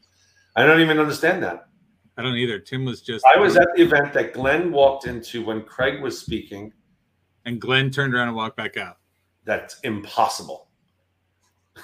[0.56, 1.68] I don't even understand that.
[2.16, 2.58] I don't either.
[2.60, 3.24] Tim was just.
[3.34, 6.72] I was at the event that Glenn walked into when Craig was speaking.
[7.44, 8.98] and Glenn turned around and walked back out.
[9.44, 10.68] That's impossible.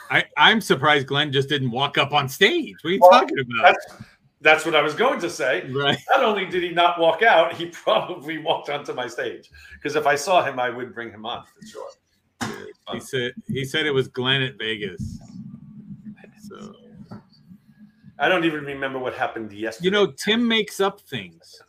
[0.09, 2.77] I, I'm surprised Glenn just didn't walk up on stage.
[2.83, 3.75] What are you Well, talking about?
[3.75, 4.03] That's
[4.43, 5.69] that's what I was going to say.
[5.71, 5.99] Right.
[6.11, 9.51] Not only did he not walk out, he probably walked onto my stage.
[9.75, 11.89] Because if I saw him, I would bring him on for sure.
[12.93, 15.19] He said he said it was Glenn at Vegas.
[16.49, 16.75] So
[18.19, 19.85] I don't even remember what happened yesterday.
[19.87, 21.63] you know, Tim makes up things.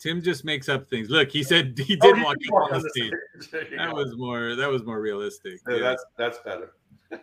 [0.00, 1.10] Tim just makes up things.
[1.10, 3.12] Look, he said he Oh, did he walk did up on on the the stage.
[3.40, 3.66] stage.
[3.76, 3.96] That go.
[3.96, 5.60] was more that was more realistic.
[5.68, 5.82] Yeah, Yeah.
[5.82, 6.72] that's that's better.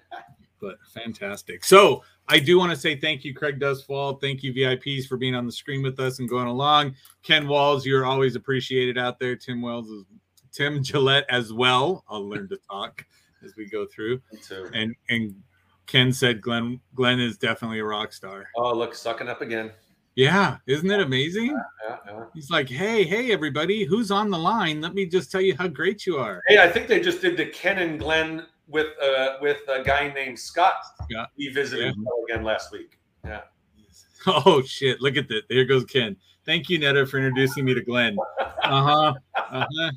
[0.62, 1.64] but fantastic.
[1.64, 4.22] So I do want to say thank you, Craig Duswalt.
[4.22, 6.96] Thank you, VIPs, for being on the screen with us and going along.
[7.24, 9.36] Ken Walls, you're always appreciated out there.
[9.36, 10.04] Tim Wells is
[10.54, 12.04] Tim Gillette as well.
[12.08, 13.06] I'll learn to talk
[13.44, 14.22] as we go through.
[14.42, 14.70] Too.
[14.74, 15.36] And and
[15.88, 18.46] Ken said Glenn Glenn is definitely a rock star.
[18.56, 19.72] Oh, look, sucking up again.
[20.16, 21.58] Yeah, isn't it amazing?
[21.88, 22.24] Yeah, yeah.
[22.36, 24.80] He's like, hey, hey, everybody, who's on the line?
[24.80, 26.40] Let me just tell you how great you are.
[26.48, 30.14] Hey, I think they just did the Ken and Glenn with uh with a guy
[30.14, 30.76] named Scott.
[31.10, 31.30] Scott.
[31.36, 32.36] He visited Yeah.
[32.36, 33.00] again last week.
[33.26, 33.42] Yeah.
[34.26, 35.02] Oh shit!
[35.02, 35.42] Look at that.
[35.50, 36.16] There goes Ken.
[36.46, 38.16] Thank you, Netta, for introducing me to Glenn.
[38.40, 39.14] Uh huh.
[39.36, 39.92] Uh huh.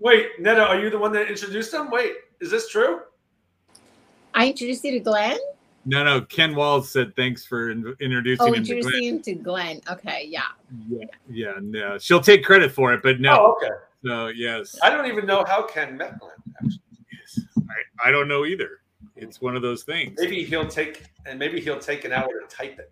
[0.00, 1.90] Wait, Netta, are you the one that introduced him?
[1.90, 3.00] Wait, is this true?
[4.34, 5.38] I introduced you to Glenn.
[5.84, 6.22] No, no.
[6.22, 9.02] Ken Walls said thanks for in- introducing Oh, him to introducing Glenn.
[9.16, 9.80] him to Glenn.
[9.90, 10.42] Okay, yeah.
[10.88, 11.98] Yeah, yeah, no.
[11.98, 13.36] She'll take credit for it, but no.
[13.38, 13.74] Oh, okay.
[14.02, 14.78] No, yes.
[14.82, 16.32] I don't even know how Ken met Glenn.
[16.56, 16.80] Actually.
[17.12, 17.38] yes.
[18.02, 18.80] I, I don't know either.
[19.16, 20.18] It's one of those things.
[20.18, 22.90] Maybe he'll take and maybe he'll take an hour to type it.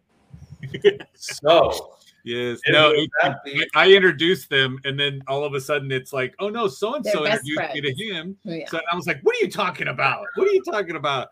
[1.14, 1.94] So
[2.24, 2.58] Yes.
[2.66, 3.08] And No, with
[3.46, 6.94] it- I introduced them, and then all of a sudden it's like, oh no, so
[6.94, 8.12] and so They're best introduced me to friends.
[8.12, 8.36] him.
[8.46, 8.68] Oh, yeah.
[8.68, 10.26] So I was like, what are you talking about?
[10.34, 11.28] What are you talking about?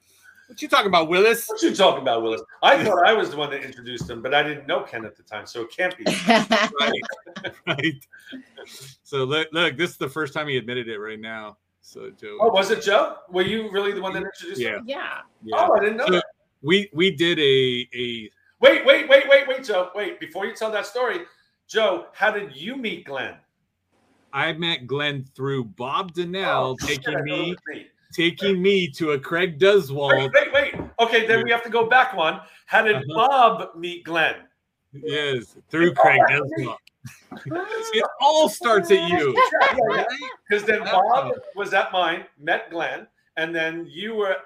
[0.49, 1.49] What you talking about, Willis?
[1.49, 2.41] what you talking about, Willis?
[2.63, 5.17] I thought I was the one that introduced him, but I didn't know Ken at
[5.17, 6.05] the time, so it can't be.
[6.29, 6.93] right,
[7.67, 8.07] right.
[9.03, 11.59] So look, look, this is the first time he admitted it right now.
[11.81, 13.17] So Joe, Oh, was it Joe?
[13.29, 14.77] Were you really the one that introduced Yeah.
[14.77, 14.85] him?
[14.87, 15.19] yeah.
[15.43, 15.57] yeah.
[15.59, 16.25] Oh, I didn't know So- that.
[16.63, 18.31] we we did a a
[18.61, 19.91] Wait, wait, wait, wait, wait, Joe.
[19.95, 21.21] Wait, before you tell that story,
[21.69, 23.35] Joe, how did you meet Glenn?
[24.33, 27.87] I met Glenn through Bob Donnell Oh, taking me me.
[28.13, 30.33] taking me to a Craig Wait, Duswalt.
[30.33, 30.75] wait, wait.
[30.99, 32.41] Okay, then we have to go back one.
[32.67, 33.15] How did Uh-huh.
[33.29, 34.37] Bob meet Glenn?
[34.93, 36.77] Yes, through Craig Duswalt.
[37.47, 39.35] it all starts at you.
[40.49, 44.37] Because then Bob was at mine, met Glenn, and then you were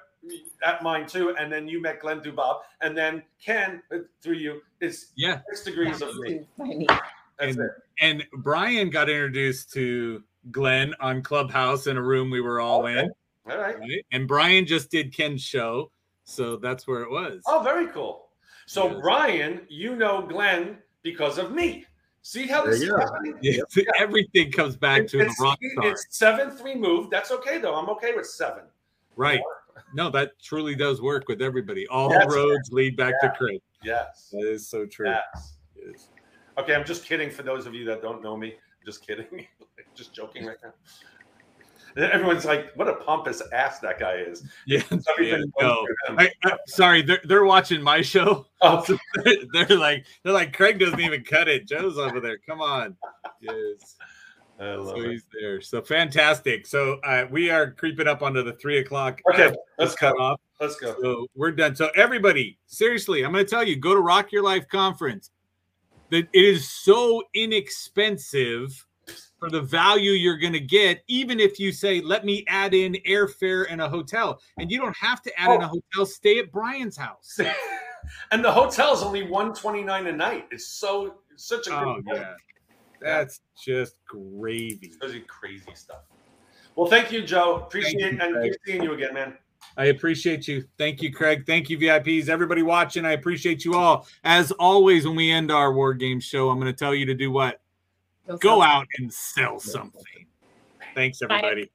[0.65, 4.35] at mine too, and then you met Glenn through Bob, and then Ken uh, through
[4.37, 4.63] you.
[4.81, 5.41] is Yeah.
[5.49, 6.47] six degrees of me.
[6.57, 6.87] Funny.
[7.39, 7.71] That's And- it.
[8.03, 12.99] And Brian got introduced to Glenn on Clubhouse in a room we were all Okay.
[13.01, 13.11] in.
[13.51, 13.79] All right.
[13.79, 14.07] Right?
[14.13, 15.91] And Brian just did Ken's show.
[16.25, 17.43] So that's where it was.
[17.47, 18.29] Oh, very cool.
[18.67, 19.01] So Yes.
[19.03, 21.85] Brian, you know Glenn because of me.
[22.23, 23.39] See how this There is you happening?
[23.43, 25.87] Yeah, everything comes back to the It's, rock star.
[25.91, 27.11] it's seventh removed.
[27.11, 27.75] That's okay though.
[27.75, 28.63] I'm okay with seven.
[29.17, 29.41] Right.
[29.95, 31.87] No, that truly does work with everybody.
[31.89, 32.27] All Yes.
[32.33, 33.61] roads lead back to Craig.
[33.83, 34.29] Yes.
[34.33, 35.09] That is so true.
[35.09, 35.57] Yes.
[35.77, 36.09] Yes.
[36.59, 38.49] Okay, I'm just kidding for those of you that don't know me.
[38.53, 39.47] I'm just kidding.
[39.95, 40.73] just joking right now.
[41.97, 44.45] Everyone's like, what a pompous ass that guy is.
[44.67, 44.83] Yeah.
[45.21, 45.75] yeah, no.
[45.75, 46.19] goes through him.
[46.19, 48.47] I, I, sorry, they're, they're watching my show.
[48.61, 48.85] Oh,
[49.53, 51.67] they're like, they're like, Craig doesn't even cut it.
[51.67, 52.39] Joe's over there.
[52.39, 52.97] Come on.
[53.41, 53.97] Yes.
[54.61, 55.11] I love So it.
[55.13, 55.61] he's there.
[55.61, 56.67] So fantastic.
[56.67, 59.21] So uh, we are creeping up onto the three o'clock.
[59.33, 60.23] Okay, let's cut go.
[60.23, 60.41] off.
[60.61, 60.95] Let's go.
[61.01, 61.75] So we're done.
[61.75, 65.31] So everybody, seriously, I'm going to tell you, go to Rock Your Life conference.
[66.11, 68.87] That it is so inexpensive
[69.39, 72.95] for the value you're going to get, even if you say, "Let me add in
[73.09, 76.05] airfare and a hotel," and you don't have to add in a hotel.
[76.05, 77.39] Stay at Brian's house.
[78.33, 80.47] and the hotel is only 129 a night.
[80.51, 82.17] It's so it's such a Oh good deal.
[82.17, 82.35] yeah,
[83.01, 84.93] that's just gravy.
[85.01, 86.03] Those are crazy stuff.
[86.77, 87.57] Well, thank you, Joe.
[87.67, 88.15] Appreciate Thank it.
[88.15, 88.53] you, And Craig.
[88.53, 89.35] keep seeing you again, man.
[89.77, 90.65] I appreciate you.
[90.79, 91.45] Thank you, Craig.
[91.47, 92.29] Thank you, VIPs.
[92.29, 94.07] Everybody watching, I appreciate you all.
[94.25, 97.15] As always, when we end our War Games show, I'm going to tell you to
[97.15, 97.61] do what?
[98.41, 100.27] Go out and sell something.
[100.95, 101.71] Thanks, everybody.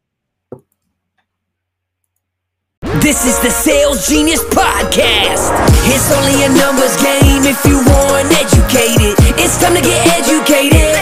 [3.05, 5.53] This is the Sales Genius Podcast.
[5.93, 9.13] It's only a numbers game if you want educated.
[9.37, 10.97] It's time to get educated.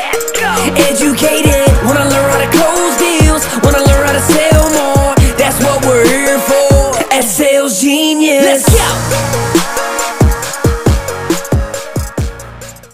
[0.84, 1.64] Educated.
[1.88, 3.48] Wanna learn how to close deals?
[3.64, 5.16] Wanna learn how to sell more?
[5.38, 8.44] That's what we're here for at Sales Genius.
[8.44, 9.53] Let's go.